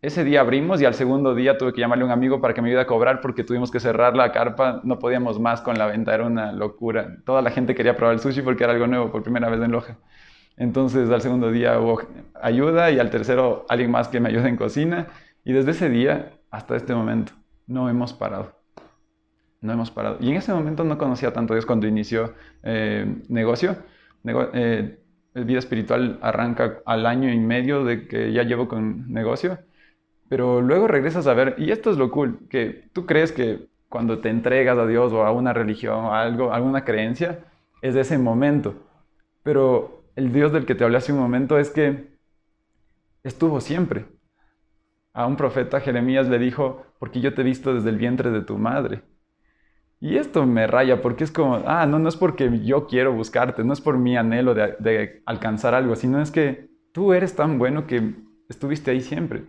Ese 0.02 0.24
día 0.24 0.42
abrimos 0.42 0.80
y 0.80 0.86
al 0.86 0.94
segundo 0.94 1.34
día 1.34 1.58
tuve 1.58 1.74
que 1.74 1.82
llamarle 1.82 2.04
a 2.04 2.06
un 2.06 2.12
amigo 2.12 2.40
para 2.40 2.54
que 2.54 2.62
me 2.62 2.70
ayude 2.70 2.82
a 2.82 2.86
cobrar 2.86 3.20
porque 3.20 3.44
tuvimos 3.44 3.72
que 3.72 3.80
cerrar 3.80 4.16
la 4.16 4.32
carpa, 4.32 4.80
no 4.84 5.00
podíamos 5.00 5.40
más 5.40 5.62
con 5.62 5.78
la 5.80 5.88
venta, 5.88 6.14
era 6.14 6.26
una 6.26 6.52
locura. 6.52 7.18
Toda 7.26 7.42
la 7.42 7.50
gente 7.50 7.74
quería 7.74 7.96
probar 7.96 8.14
el 8.14 8.20
sushi 8.20 8.42
porque 8.44 8.64
era 8.64 8.74
algo 8.74 8.86
nuevo 8.86 9.12
por 9.12 9.24
primera 9.24 9.50
vez 9.50 9.60
en 9.60 9.72
Loja. 9.72 9.98
Entonces 10.56 11.10
al 11.10 11.22
segundo 11.22 11.52
día 11.52 11.80
hubo 11.80 12.02
ayuda 12.40 12.92
y 12.92 13.00
al 13.00 13.10
tercero 13.10 13.66
alguien 13.70 13.90
más 13.90 14.08
que 14.08 14.20
me 14.20 14.30
ayude 14.30 14.48
en 14.48 14.56
cocina 14.56 15.08
y 15.44 15.54
desde 15.54 15.72
ese 15.72 15.90
día 15.90 16.32
hasta 16.52 16.76
este 16.76 16.94
momento 16.94 17.34
no 17.66 17.90
hemos 17.90 18.14
parado. 18.14 18.56
No 19.62 19.74
hemos 19.74 19.90
parado. 19.90 20.18
Y 20.20 20.30
en 20.30 20.38
ese 20.38 20.54
momento 20.54 20.84
no 20.84 21.00
conocía 21.00 21.34
tanto 21.34 21.54
a 21.54 21.56
Dios 21.56 21.66
cuando 21.66 21.88
inició 21.88 22.36
eh, 22.62 23.24
negocio. 23.30 23.78
Eh, 24.54 25.00
vida 25.34 25.60
espiritual 25.60 26.20
arranca 26.22 26.82
al 26.86 27.08
año 27.08 27.32
y 27.34 27.40
medio 27.40 27.84
de 27.84 28.08
que 28.08 28.32
ya 28.32 28.44
llevo 28.44 28.68
con 28.68 29.12
negocio 29.12 29.58
pero 30.30 30.62
luego 30.62 30.88
regresas 30.88 31.28
a 31.28 31.34
ver, 31.34 31.56
y 31.58 31.72
esto 31.72 31.92
es 31.92 31.98
lo 31.98 32.12
cool, 32.12 32.48
que 32.50 32.90
tú 32.94 33.06
crees 33.06 33.32
que 33.32 33.68
cuando 33.90 34.20
te 34.20 34.30
entregas 34.30 34.78
a 34.78 34.86
Dios 34.86 35.14
o 35.14 35.24
a 35.24 35.32
una 35.32 35.54
religión 35.54 36.06
o 36.06 36.14
a 36.14 36.22
algo, 36.22 36.52
alguna 36.54 36.84
creencia, 36.84 37.46
es 37.82 37.94
de 37.94 38.02
ese 38.02 38.18
momento. 38.18 38.76
Pero 39.44 40.04
el 40.16 40.34
Dios 40.34 40.52
del 40.52 40.66
que 40.66 40.76
te 40.76 40.84
hablé 40.84 40.98
hace 40.98 41.14
un 41.14 41.20
momento 41.20 41.58
es 41.58 41.70
que 41.70 42.18
estuvo 43.24 43.62
siempre. 43.62 44.06
A 45.14 45.26
un 45.26 45.38
profeta 45.38 45.80
Jeremías 45.80 46.28
le 46.28 46.40
dijo, 46.40 46.86
porque 47.00 47.22
yo 47.22 47.34
te 47.34 47.42
he 47.42 47.46
visto 47.46 47.74
desde 47.74 47.90
el 47.90 47.98
vientre 47.98 48.30
de 48.30 48.42
tu 48.42 48.58
madre. 48.58 49.04
Y 50.00 50.18
esto 50.18 50.46
me 50.46 50.68
raya 50.68 51.02
porque 51.02 51.24
es 51.24 51.32
como, 51.32 51.64
ah, 51.66 51.86
no, 51.88 51.98
no 51.98 52.10
es 52.10 52.18
porque 52.18 52.62
yo 52.64 52.88
quiero 52.88 53.14
buscarte, 53.14 53.64
no 53.64 53.74
es 53.74 53.82
por 53.82 53.98
mi 53.98 54.16
anhelo 54.16 54.54
de, 54.54 54.76
de 54.80 55.24
alcanzar 55.26 55.74
algo, 55.74 55.96
sino 55.96 56.22
es 56.22 56.30
que 56.30 56.70
tú 56.92 57.14
eres 57.14 57.36
tan 57.36 57.58
bueno 57.58 57.88
que 57.88 58.14
estuviste 58.48 58.92
ahí 58.92 59.02
siempre. 59.02 59.44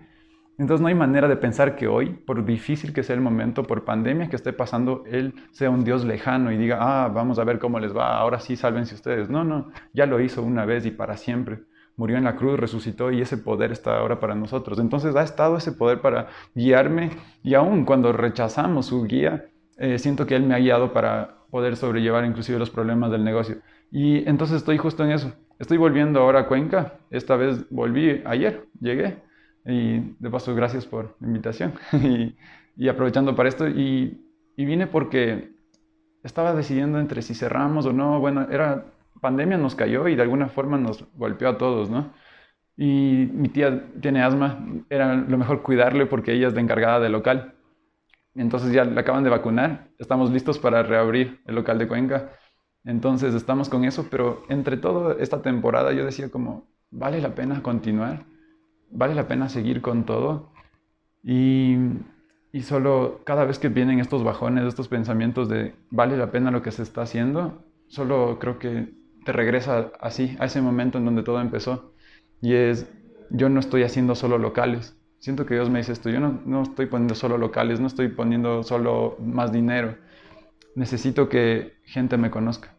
Entonces 0.59 0.83
no 0.83 0.89
hay 0.89 0.95
manera 0.95 1.29
de 1.29 1.37
pensar 1.37 1.77
que 1.77 1.87
hoy, 1.87 2.11
por 2.11 2.45
difícil 2.45 2.93
que 2.93 3.05
sea 3.05 3.15
el 3.15 3.23
momento, 3.23 3.63
por 3.63 3.85
pandemia 3.85 4.29
que 4.29 4.35
esté 4.35 4.53
pasando, 4.53 5.05
Él 5.07 5.35
sea 5.53 5.71
un 5.71 5.85
Dios 5.85 6.05
lejano 6.05 6.51
y 6.51 6.57
diga, 6.57 6.79
ah, 6.81 7.09
vamos 7.09 7.39
a 7.39 7.45
ver 7.45 7.61
cómo 7.61 7.79
les 7.79 7.97
va, 7.97 8.19
ahora 8.19 8.41
sí 8.41 8.57
sálvense 8.57 8.97
ustedes. 8.97 9.31
No, 9.31 9.45
no, 9.45 9.71
ya 9.93 10.07
lo 10.07 10.21
hizo 10.21 10.43
una 10.43 10.65
vez 10.65 10.85
y 10.85 10.91
para 10.91 11.17
siempre. 11.17 11.61
Murió 11.97 12.17
en 12.17 12.25
la 12.25 12.37
cruz, 12.37 12.59
resucitó 12.59 13.13
y 13.13 13.21
ese 13.21 13.39
poder 13.39 13.71
está 13.73 13.99
ahora 13.99 14.19
para 14.19 14.35
nosotros. 14.35 14.79
Entonces 14.81 15.15
ha 15.15 15.23
estado 15.23 15.57
ese 15.57 15.73
poder 15.73 16.01
para 16.01 16.29
guiarme 16.55 17.11
y 17.43 17.55
aún 17.55 17.85
cuando 17.85 18.13
rechazamos 18.13 18.87
su 18.87 19.05
guía, 19.05 19.47
eh, 19.79 19.99
siento 19.99 20.27
que 20.27 20.35
Él 20.35 20.43
me 20.43 20.55
ha 20.55 20.59
guiado 20.59 20.93
para 20.93 21.39
poder 21.51 21.77
sobrellevar 21.77 22.25
inclusive 22.25 22.59
los 22.59 22.71
problemas 22.71 23.11
del 23.13 23.25
negocio. 23.25 23.59
Y 23.91 24.29
entonces 24.29 24.59
estoy 24.59 24.77
justo 24.79 25.05
en 25.05 25.13
eso. 25.13 25.33
Estoy 25.59 25.77
volviendo 25.77 26.21
ahora 26.21 26.41
a 26.41 26.47
Cuenca. 26.47 26.95
Esta 27.11 27.37
vez 27.37 27.65
volví 27.71 28.23
ayer, 28.25 28.67
llegué. 28.81 29.28
Y 29.69 30.17
de 30.19 30.31
paso, 30.31 30.55
gracias 30.55 30.87
por 30.87 31.15
la 31.21 31.27
invitación. 31.27 31.75
y, 32.77 32.89
aprovechando 32.89 33.37
para 33.37 33.49
esto. 33.49 33.69
Y, 33.69 34.25
y 34.57 34.65
vine 34.65 34.87
porque 34.87 35.53
estaba 36.25 36.55
decidiendo 36.55 36.99
entre 36.99 37.23
si 37.23 37.35
cerramos 37.35 37.85
o 37.87 37.93
no. 37.93 38.19
Bueno, 38.19 38.49
era 38.51 38.87
pandemia 39.21 39.59
nos 39.59 39.75
cayó 39.75 40.09
y 40.09 40.17
de 40.17 40.23
alguna 40.23 40.49
forma 40.49 40.79
nos 40.79 41.05
golpeó 41.15 41.51
a 41.51 41.59
todos, 41.59 41.91
¿no? 41.91 42.13
Y 42.77 43.29
mi 43.33 43.49
tía 43.49 43.85
tiene 44.01 44.23
asma, 44.23 44.65
era 44.89 45.15
lo 45.15 45.37
mejor 45.37 45.63
cuidarle 45.63 46.07
porque 46.07 46.33
ella 46.33 46.49
es 46.49 46.55
la 46.55 46.61
encargada 46.61 47.01
del 47.01 47.13
local. 47.13 47.55
Entonces 48.35 48.73
ya 48.73 48.85
la 48.85 49.01
acaban 49.01 49.25
de 49.25 49.31
vacunar, 49.31 49.89
estamos 49.99 50.31
listos 50.31 50.59
para 50.59 50.83
reabrir 50.83 51.41
el 51.47 51.57
local 51.57 51.79
de 51.79 51.89
Cuenca. 51.89 52.31
Entonces 52.85 53.35
estamos 53.35 53.69
con 53.69 53.85
eso, 53.85 54.07
pero 54.09 54.45
entre 54.49 54.77
toda 54.77 55.17
esta 55.21 55.43
temporada 55.43 55.93
yo 55.93 56.05
decía 56.05 56.31
como, 56.31 56.69
vale 56.91 57.21
la 57.21 57.35
pena 57.35 57.63
continuar, 57.63 58.25
vale 58.91 59.15
la 59.15 59.29
pena 59.29 59.49
seguir 59.49 59.81
con 59.83 60.05
todo. 60.05 60.53
Y, 61.23 61.77
y 62.53 62.63
solo 62.63 63.21
cada 63.25 63.45
vez 63.45 63.59
que 63.59 63.69
vienen 63.69 64.01
estos 64.01 64.25
bajones, 64.25 64.65
estos 64.65 64.89
pensamientos 64.89 65.49
de, 65.49 65.75
vale 65.91 66.17
la 66.17 66.31
pena 66.31 66.51
lo 66.51 66.63
que 66.63 66.71
se 66.71 66.83
está 66.83 67.03
haciendo, 67.03 67.65
solo 67.87 68.39
creo 68.39 68.59
que 68.59 68.95
te 69.25 69.33
regresa 69.33 69.93
así, 70.01 70.37
a 70.39 70.47
ese 70.47 70.63
momento 70.63 70.99
en 70.99 71.05
donde 71.05 71.23
todo 71.23 71.41
empezó. 71.41 71.93
Y 72.41 72.55
es, 72.55 72.91
yo 73.31 73.49
no 73.49 73.61
estoy 73.61 73.83
haciendo 73.83 74.15
solo 74.15 74.39
locales. 74.39 74.97
Siento 75.19 75.47
que 75.47 75.55
Dios 75.55 75.69
me 75.69 75.81
dice 75.81 75.93
esto, 75.93 76.11
yo 76.11 76.21
no, 76.21 76.41
no 76.47 76.63
estoy 76.63 76.87
poniendo 76.87 77.15
solo 77.15 77.39
locales, 77.39 77.81
no 77.81 77.89
estoy 77.89 78.09
poniendo 78.09 78.63
solo 78.63 79.17
más 79.21 79.53
dinero. 79.53 79.97
Necesito 80.77 81.29
que 81.29 81.75
gente 81.85 82.17
me 82.17 82.31
conozca. 82.31 82.77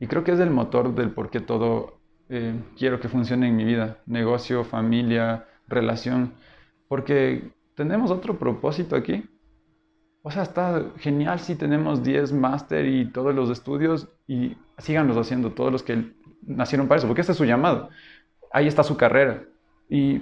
Y 0.00 0.06
creo 0.06 0.24
que 0.24 0.32
es 0.32 0.40
el 0.40 0.50
motor 0.50 0.94
del 0.94 1.10
por 1.10 1.30
qué 1.30 1.40
todo 1.40 1.97
eh, 2.28 2.54
quiero 2.76 3.00
que 3.00 3.08
funcione 3.08 3.48
en 3.48 3.56
mi 3.56 3.64
vida. 3.64 3.98
Negocio, 4.06 4.64
familia, 4.64 5.46
relación. 5.66 6.34
Porque 6.88 7.50
tenemos 7.74 8.10
otro 8.10 8.38
propósito 8.38 8.96
aquí. 8.96 9.24
O 10.22 10.30
sea, 10.30 10.42
está 10.42 10.84
genial 10.98 11.40
si 11.40 11.54
tenemos 11.54 12.02
10 12.02 12.32
máster 12.32 12.86
y 12.86 13.06
todos 13.06 13.34
los 13.34 13.50
estudios 13.50 14.08
y 14.26 14.56
síganlos 14.78 15.16
haciendo 15.16 15.52
todos 15.52 15.72
los 15.72 15.82
que 15.82 16.12
nacieron 16.42 16.88
para 16.88 16.98
eso, 16.98 17.06
porque 17.06 17.20
este 17.20 17.32
es 17.32 17.38
su 17.38 17.44
llamado 17.44 17.88
ahí 18.52 18.66
está 18.66 18.82
su 18.82 18.96
carrera. 18.96 19.42
Y, 19.88 20.20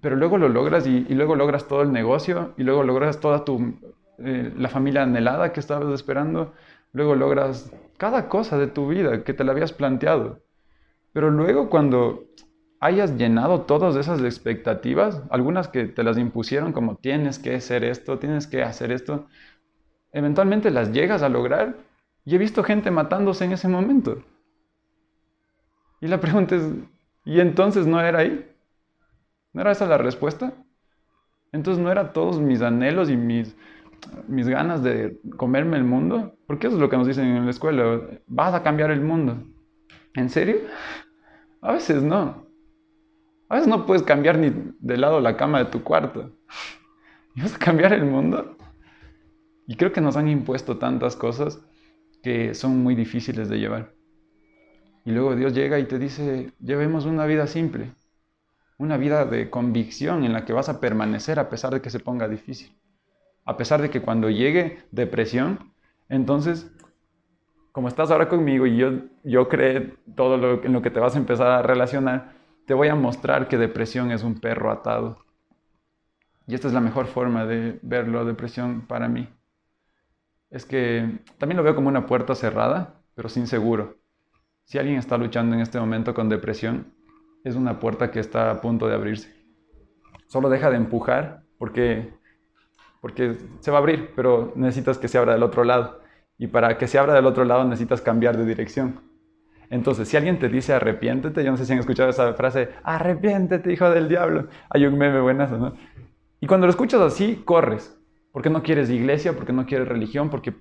pero 0.00 0.16
luego 0.16 0.38
lo 0.38 0.48
logras 0.48 0.86
y, 0.86 1.00
luego 1.14 1.36
logras 1.36 1.68
todo 1.68 1.82
el 1.82 1.92
negocio 1.92 2.54
y 2.56 2.62
luego 2.62 2.82
logras 2.82 3.20
toda 3.20 3.44
tu, 3.44 3.74
eh, 4.18 4.52
la 4.56 4.68
familia 4.68 5.02
anhelada 5.02 5.52
que 5.52 5.60
estabas 5.60 5.92
esperando, 5.94 6.52
luego 6.92 7.14
logras 7.14 7.72
cada 7.96 8.28
cosa 8.28 8.58
de 8.58 8.66
tu 8.66 8.88
vida 8.88 9.24
que 9.24 9.34
te 9.34 9.44
la 9.44 9.52
habías 9.52 9.72
planteado. 9.72 10.40
Pero 11.16 11.30
luego 11.30 11.70
cuando 11.70 12.26
hayas 12.78 13.16
llenado 13.16 13.62
todas 13.62 13.96
esas 13.96 14.20
expectativas, 14.20 15.22
algunas 15.30 15.66
que 15.66 15.86
te 15.86 16.02
las 16.02 16.18
impusieron 16.18 16.74
como 16.74 16.96
tienes 16.96 17.38
que 17.38 17.54
hacer 17.54 17.84
esto, 17.84 18.18
tienes 18.18 18.46
que 18.46 18.62
hacer 18.62 18.92
esto, 18.92 19.26
eventualmente 20.12 20.70
las 20.70 20.92
llegas 20.92 21.22
a 21.22 21.30
lograr 21.30 21.78
y 22.26 22.34
he 22.34 22.38
visto 22.38 22.62
gente 22.62 22.90
matándose 22.90 23.46
en 23.46 23.52
ese 23.52 23.66
momento. 23.66 24.22
Y 26.02 26.08
la 26.08 26.20
pregunta 26.20 26.56
es, 26.56 26.64
y 27.24 27.40
entonces 27.40 27.86
no 27.86 27.98
era 27.98 28.18
ahí. 28.18 28.54
¿No 29.54 29.62
era 29.62 29.72
esa 29.72 29.86
la 29.86 29.96
respuesta? 29.96 30.52
Entonces 31.50 31.82
no 31.82 31.90
era 31.90 32.12
todos 32.12 32.40
mis 32.40 32.60
anhelos 32.60 33.08
y 33.08 33.16
mis, 33.16 33.56
mis 34.28 34.46
ganas 34.48 34.82
de 34.82 35.18
comerme 35.38 35.78
el 35.78 35.84
mundo. 35.84 36.36
Porque 36.46 36.66
eso 36.66 36.76
es 36.76 36.82
lo 36.82 36.90
que 36.90 36.98
nos 36.98 37.06
dicen 37.06 37.24
en 37.24 37.46
la 37.46 37.50
escuela. 37.52 38.02
Vas 38.26 38.52
a 38.52 38.62
cambiar 38.62 38.90
el 38.90 39.00
mundo. 39.00 39.38
¿En 40.16 40.30
serio? 40.30 40.56
A 41.66 41.72
veces 41.72 42.00
no. 42.00 42.46
A 43.48 43.56
veces 43.56 43.66
no 43.66 43.86
puedes 43.86 44.04
cambiar 44.04 44.38
ni 44.38 44.52
de 44.78 44.96
lado 44.96 45.18
la 45.18 45.36
cama 45.36 45.58
de 45.58 45.64
tu 45.64 45.82
cuarto. 45.82 46.30
¿Y 47.34 47.42
vas 47.42 47.56
a 47.56 47.58
cambiar 47.58 47.92
el 47.92 48.04
mundo? 48.04 48.56
Y 49.66 49.74
creo 49.74 49.92
que 49.92 50.00
nos 50.00 50.16
han 50.16 50.28
impuesto 50.28 50.78
tantas 50.78 51.16
cosas 51.16 51.60
que 52.22 52.54
son 52.54 52.84
muy 52.84 52.94
difíciles 52.94 53.48
de 53.48 53.58
llevar. 53.58 53.92
Y 55.04 55.10
luego 55.10 55.34
Dios 55.34 55.54
llega 55.54 55.80
y 55.80 55.86
te 55.86 55.98
dice, 55.98 56.52
llevemos 56.60 57.04
una 57.04 57.26
vida 57.26 57.48
simple, 57.48 57.90
una 58.78 58.96
vida 58.96 59.24
de 59.24 59.50
convicción 59.50 60.22
en 60.22 60.34
la 60.34 60.44
que 60.44 60.52
vas 60.52 60.68
a 60.68 60.78
permanecer 60.78 61.40
a 61.40 61.50
pesar 61.50 61.74
de 61.74 61.80
que 61.80 61.90
se 61.90 61.98
ponga 61.98 62.28
difícil. 62.28 62.78
A 63.44 63.56
pesar 63.56 63.82
de 63.82 63.90
que 63.90 64.02
cuando 64.02 64.30
llegue 64.30 64.84
depresión, 64.92 65.72
entonces, 66.08 66.70
como 67.76 67.88
estás 67.88 68.10
ahora 68.10 68.30
conmigo 68.30 68.66
y 68.66 68.78
yo, 68.78 68.90
yo 69.22 69.50
creo 69.50 69.90
todo 70.14 70.38
lo, 70.38 70.64
en 70.64 70.72
lo 70.72 70.80
que 70.80 70.90
te 70.90 70.98
vas 70.98 71.14
a 71.14 71.18
empezar 71.18 71.48
a 71.48 71.60
relacionar, 71.60 72.32
te 72.64 72.72
voy 72.72 72.88
a 72.88 72.94
mostrar 72.94 73.48
que 73.48 73.58
depresión 73.58 74.10
es 74.12 74.22
un 74.22 74.40
perro 74.40 74.70
atado. 74.70 75.18
Y 76.46 76.54
esta 76.54 76.68
es 76.68 76.72
la 76.72 76.80
mejor 76.80 77.04
forma 77.04 77.44
de 77.44 77.78
verlo, 77.82 78.24
depresión, 78.24 78.86
para 78.86 79.08
mí. 79.08 79.28
Es 80.48 80.64
que 80.64 81.20
también 81.36 81.58
lo 81.58 81.62
veo 81.62 81.74
como 81.74 81.88
una 81.88 82.06
puerta 82.06 82.34
cerrada, 82.34 82.94
pero 83.14 83.28
sin 83.28 83.46
seguro. 83.46 83.98
Si 84.64 84.78
alguien 84.78 84.96
está 84.96 85.18
luchando 85.18 85.54
en 85.54 85.60
este 85.60 85.78
momento 85.78 86.14
con 86.14 86.30
depresión, 86.30 86.94
es 87.44 87.56
una 87.56 87.78
puerta 87.78 88.10
que 88.10 88.20
está 88.20 88.50
a 88.52 88.62
punto 88.62 88.88
de 88.88 88.94
abrirse. 88.94 89.36
Solo 90.28 90.48
deja 90.48 90.70
de 90.70 90.78
empujar 90.78 91.42
porque, 91.58 92.10
porque 93.02 93.36
se 93.60 93.70
va 93.70 93.76
a 93.76 93.80
abrir, 93.80 94.12
pero 94.16 94.54
necesitas 94.56 94.96
que 94.96 95.08
se 95.08 95.18
abra 95.18 95.34
del 95.34 95.42
otro 95.42 95.62
lado. 95.62 96.05
Y 96.38 96.48
para 96.48 96.76
que 96.78 96.86
se 96.86 96.98
abra 96.98 97.14
del 97.14 97.26
otro 97.26 97.44
lado 97.44 97.64
necesitas 97.64 98.00
cambiar 98.00 98.36
de 98.36 98.44
dirección. 98.44 99.00
Entonces, 99.70 100.08
si 100.08 100.16
alguien 100.16 100.38
te 100.38 100.48
dice 100.48 100.74
arrepiéntete, 100.74 101.42
yo 101.42 101.50
no 101.50 101.56
sé 101.56 101.64
si 101.64 101.72
han 101.72 101.78
escuchado 101.78 102.10
esa 102.10 102.34
frase, 102.34 102.70
arrepiéntete, 102.84 103.72
hijo 103.72 103.90
del 103.90 104.08
diablo. 104.08 104.48
Hay 104.70 104.86
un 104.86 104.96
meme 104.96 105.20
buenazo, 105.20 105.58
¿no? 105.58 105.74
Y 106.40 106.46
cuando 106.46 106.66
lo 106.66 106.70
escuchas 106.70 107.00
así, 107.00 107.42
corres. 107.44 107.98
Porque 108.32 108.50
no 108.50 108.62
quieres 108.62 108.90
iglesia, 108.90 109.32
porque 109.32 109.52
no 109.52 109.66
quieres 109.66 109.88
religión, 109.88 110.30
porque 110.30 110.52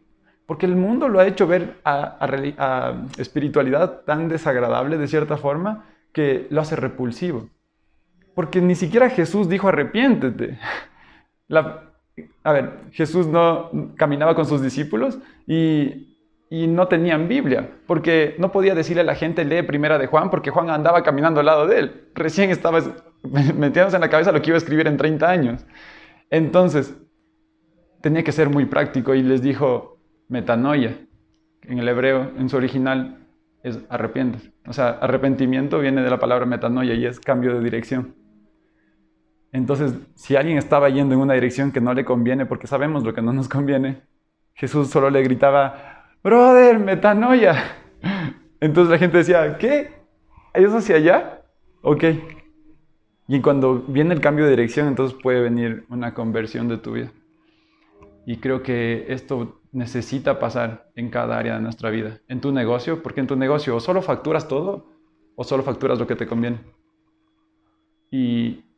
porque 0.46 0.66
el 0.66 0.76
mundo 0.76 1.08
lo 1.08 1.20
ha 1.20 1.28
hecho 1.28 1.48
ver 1.48 1.80
a, 1.84 3.04
espiritualidad 3.18 4.02
tan 4.02 4.30
desagradable 4.30 4.98
de 4.98 5.08
cierta 5.08 5.38
forma 5.38 5.86
que 6.14 6.48
lo 6.50 6.62
hace 6.62 6.76
repulsivo. 6.76 7.50
Porque 8.36 8.62
ni 8.62 8.76
siquiera 8.76 9.10
Jesús 9.10 9.50
dijo 9.50 9.68
arrepiéntete. 9.70 10.60
A 12.44 12.54
ver, 12.54 12.72
Jesús 12.92 13.28
no 13.28 13.72
caminaba 13.96 14.36
con 14.36 14.46
sus 14.46 14.62
discípulos 14.62 15.20
y, 15.48 16.12
no 16.52 16.88
tenían 16.88 17.28
Biblia, 17.28 17.70
porque 17.86 18.36
no 18.40 18.50
podía 18.50 18.76
decirle 18.76 19.02
a 19.02 19.06
la 19.06 19.16
gente 19.16 19.44
lee 19.44 19.64
primera 19.64 19.98
de 19.98 20.08
Juan, 20.08 20.30
porque 20.30 20.52
Juan 20.52 20.70
andaba 20.70 21.04
caminando 21.04 21.42
al 21.42 21.48
lado 21.48 21.68
de 21.68 21.80
él. 21.80 22.08
Recién 22.14 22.50
estaba 22.50 22.80
metiéndose 23.24 23.98
en 23.98 24.02
la 24.02 24.10
cabeza 24.10 24.32
lo 24.32 24.42
que 24.42 24.52
iba 24.52 24.56
a 24.56 24.60
escribir 24.60 24.88
en 24.88 24.96
30 24.96 25.30
años. 25.30 25.66
Entonces, 26.30 26.96
tenía 28.00 28.24
que 28.24 28.32
ser 28.32 28.50
muy 28.50 28.66
práctico 28.66 29.14
y 29.16 29.22
les 29.22 29.42
dijo, 29.42 29.98
metanoia. 30.30 30.98
En 31.64 31.80
el 31.80 31.90
hebreo, 31.90 32.32
en 32.38 32.48
su 32.48 32.56
original, 32.56 33.28
es 33.64 33.80
arrepientes. 33.90 34.50
O 34.66 34.72
sea, 34.72 34.90
arrepentimiento 34.90 35.80
viene 35.80 36.04
de 36.04 36.10
la 36.10 36.20
palabra 36.20 36.46
metanoia 36.46 36.94
y 36.94 37.06
es 37.06 37.20
cambio 37.20 37.54
de 37.54 37.64
dirección. 37.64 38.16
Entonces, 39.56 39.94
si 40.16 40.36
alguien 40.36 40.58
estaba 40.58 40.90
yendo 40.90 41.16
en 41.16 41.22
una 41.22 41.34
dirección 41.34 41.72
que 41.72 41.80
no 41.80 41.94
le 41.94 42.04
conviene, 42.04 42.46
porque 42.46 42.68
sabemos 42.68 43.06
lo 43.06 43.14
que 43.14 43.22
no 43.22 43.32
nos 43.32 43.48
conviene, 43.48 44.02
Jesús 44.54 44.90
solo 44.90 45.10
le 45.10 45.24
gritaba, 45.24 46.10
brother, 46.22 46.78
metanoia. 46.78 47.56
Entonces 48.60 48.92
la 48.92 48.98
gente 48.98 49.20
decía, 49.20 49.58
¿qué? 49.58 49.94
¿Es 50.54 50.74
hacia 50.74 50.98
allá? 50.98 51.42
Ok. 51.84 52.04
Y 53.30 53.40
cuando 53.40 53.80
viene 53.88 54.14
el 54.14 54.20
cambio 54.20 54.44
de 54.44 54.52
dirección, 54.52 54.90
entonces 54.90 55.18
puede 55.24 55.40
venir 55.40 55.86
una 55.88 56.14
conversión 56.14 56.68
de 56.68 56.78
tu 56.78 56.92
vida. 56.92 57.14
Y 58.26 58.38
creo 58.38 58.62
que 58.62 59.06
esto 59.08 59.62
necesita 59.72 60.38
pasar 60.38 60.92
en 60.96 61.10
cada 61.10 61.38
área 61.38 61.56
de 61.56 61.62
nuestra 61.62 61.92
vida. 61.92 62.20
En 62.28 62.42
tu 62.42 62.52
negocio, 62.52 63.02
porque 63.02 63.22
en 63.22 63.28
tu 63.28 63.38
negocio 63.38 63.74
o 63.74 63.80
solo 63.80 64.02
facturas 64.02 64.50
todo 64.50 64.92
o 65.38 65.46
solo 65.46 65.64
facturas 65.64 65.98
lo 65.98 66.08
que 66.08 66.18
te 66.18 66.28
conviene. 66.28 66.60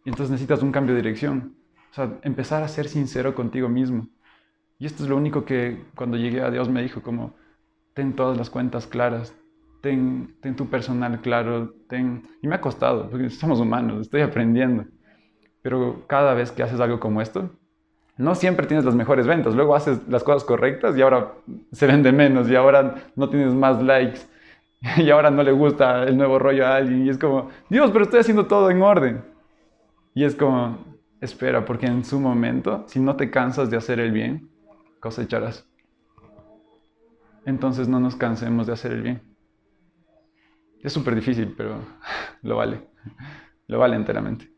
Entonces 0.08 0.32
necesitas 0.32 0.64
un 0.64 0.72
cambio 0.72 0.96
de 0.96 1.02
dirección. 1.02 1.56
O 1.92 1.94
sea, 1.94 2.18
empezar 2.22 2.64
a 2.64 2.68
ser 2.68 2.88
sincero 2.88 3.36
contigo 3.36 3.68
mismo. 3.68 4.08
Y 4.80 4.86
esto 4.86 5.04
es 5.04 5.10
lo 5.10 5.18
único 5.18 5.44
que 5.44 5.86
cuando 5.96 6.18
llegué 6.18 6.42
a 6.42 6.50
Dios 6.50 6.70
me 6.70 6.82
dijo, 6.82 7.02
como, 7.02 7.36
ten 7.94 8.14
todas 8.14 8.38
las 8.38 8.50
cuentas 8.50 8.88
claras, 8.88 9.36
ten, 9.82 10.38
ten 10.42 10.56
tu 10.56 10.68
personal 10.68 11.20
claro, 11.20 11.74
ten... 11.90 12.24
Y 12.42 12.48
me 12.48 12.56
ha 12.56 12.62
costado, 12.62 13.10
porque 13.10 13.30
somos 13.30 13.60
humanos, 13.60 14.02
estoy 14.02 14.22
aprendiendo. 14.22 14.86
Pero 15.62 16.06
cada 16.08 16.34
vez 16.34 16.52
que 16.52 16.64
haces 16.64 16.80
algo 16.80 17.00
como 17.00 17.22
esto, 17.22 17.50
no 18.16 18.34
siempre 18.36 18.66
tienes 18.66 18.86
las 18.86 18.96
mejores 18.96 19.28
ventas. 19.28 19.56
Luego 19.56 19.76
haces 19.76 20.08
las 20.08 20.24
cosas 20.24 20.46
correctas 20.46 20.96
y 20.98 21.02
ahora 21.02 21.34
se 21.74 21.86
vende 21.86 22.14
menos 22.14 22.50
y 22.50 22.56
ahora 22.56 22.96
no 23.16 23.30
tienes 23.30 23.54
más 23.54 23.82
likes 23.84 24.22
y 24.98 25.10
ahora 25.10 25.32
no 25.32 25.44
le 25.44 25.52
gusta 25.52 26.04
el 26.04 26.16
nuevo 26.16 26.40
rollo 26.40 26.66
a 26.66 26.78
alguien 26.78 27.06
y 27.06 27.10
es 27.10 27.18
como, 27.18 27.50
Dios, 27.70 27.92
pero 27.92 28.06
estoy 28.06 28.22
haciendo 28.22 28.46
todo 28.46 28.72
en 28.72 28.82
orden. 28.82 29.37
Y 30.18 30.24
es 30.24 30.36
como, 30.36 30.80
espera, 31.22 31.64
porque 31.64 31.86
en 31.86 32.04
su 32.04 32.20
momento, 32.20 32.86
si 32.88 33.00
no 33.00 33.16
te 33.16 33.30
cansas 33.30 33.70
de 33.70 33.78
hacer 33.78 34.00
el 34.00 34.12
bien, 34.12 34.50
cosecharás. 35.00 35.70
Entonces 37.46 37.88
no 37.88 38.00
nos 38.00 38.16
cansemos 38.16 38.66
de 38.66 38.74
hacer 38.74 38.94
el 38.94 39.04
bien. 39.04 39.22
Es 40.82 40.92
súper 40.92 41.14
difícil, 41.14 41.54
pero 41.56 41.86
lo 42.42 42.56
vale. 42.56 42.82
Lo 43.68 43.78
vale 43.78 43.96
enteramente. 43.96 44.52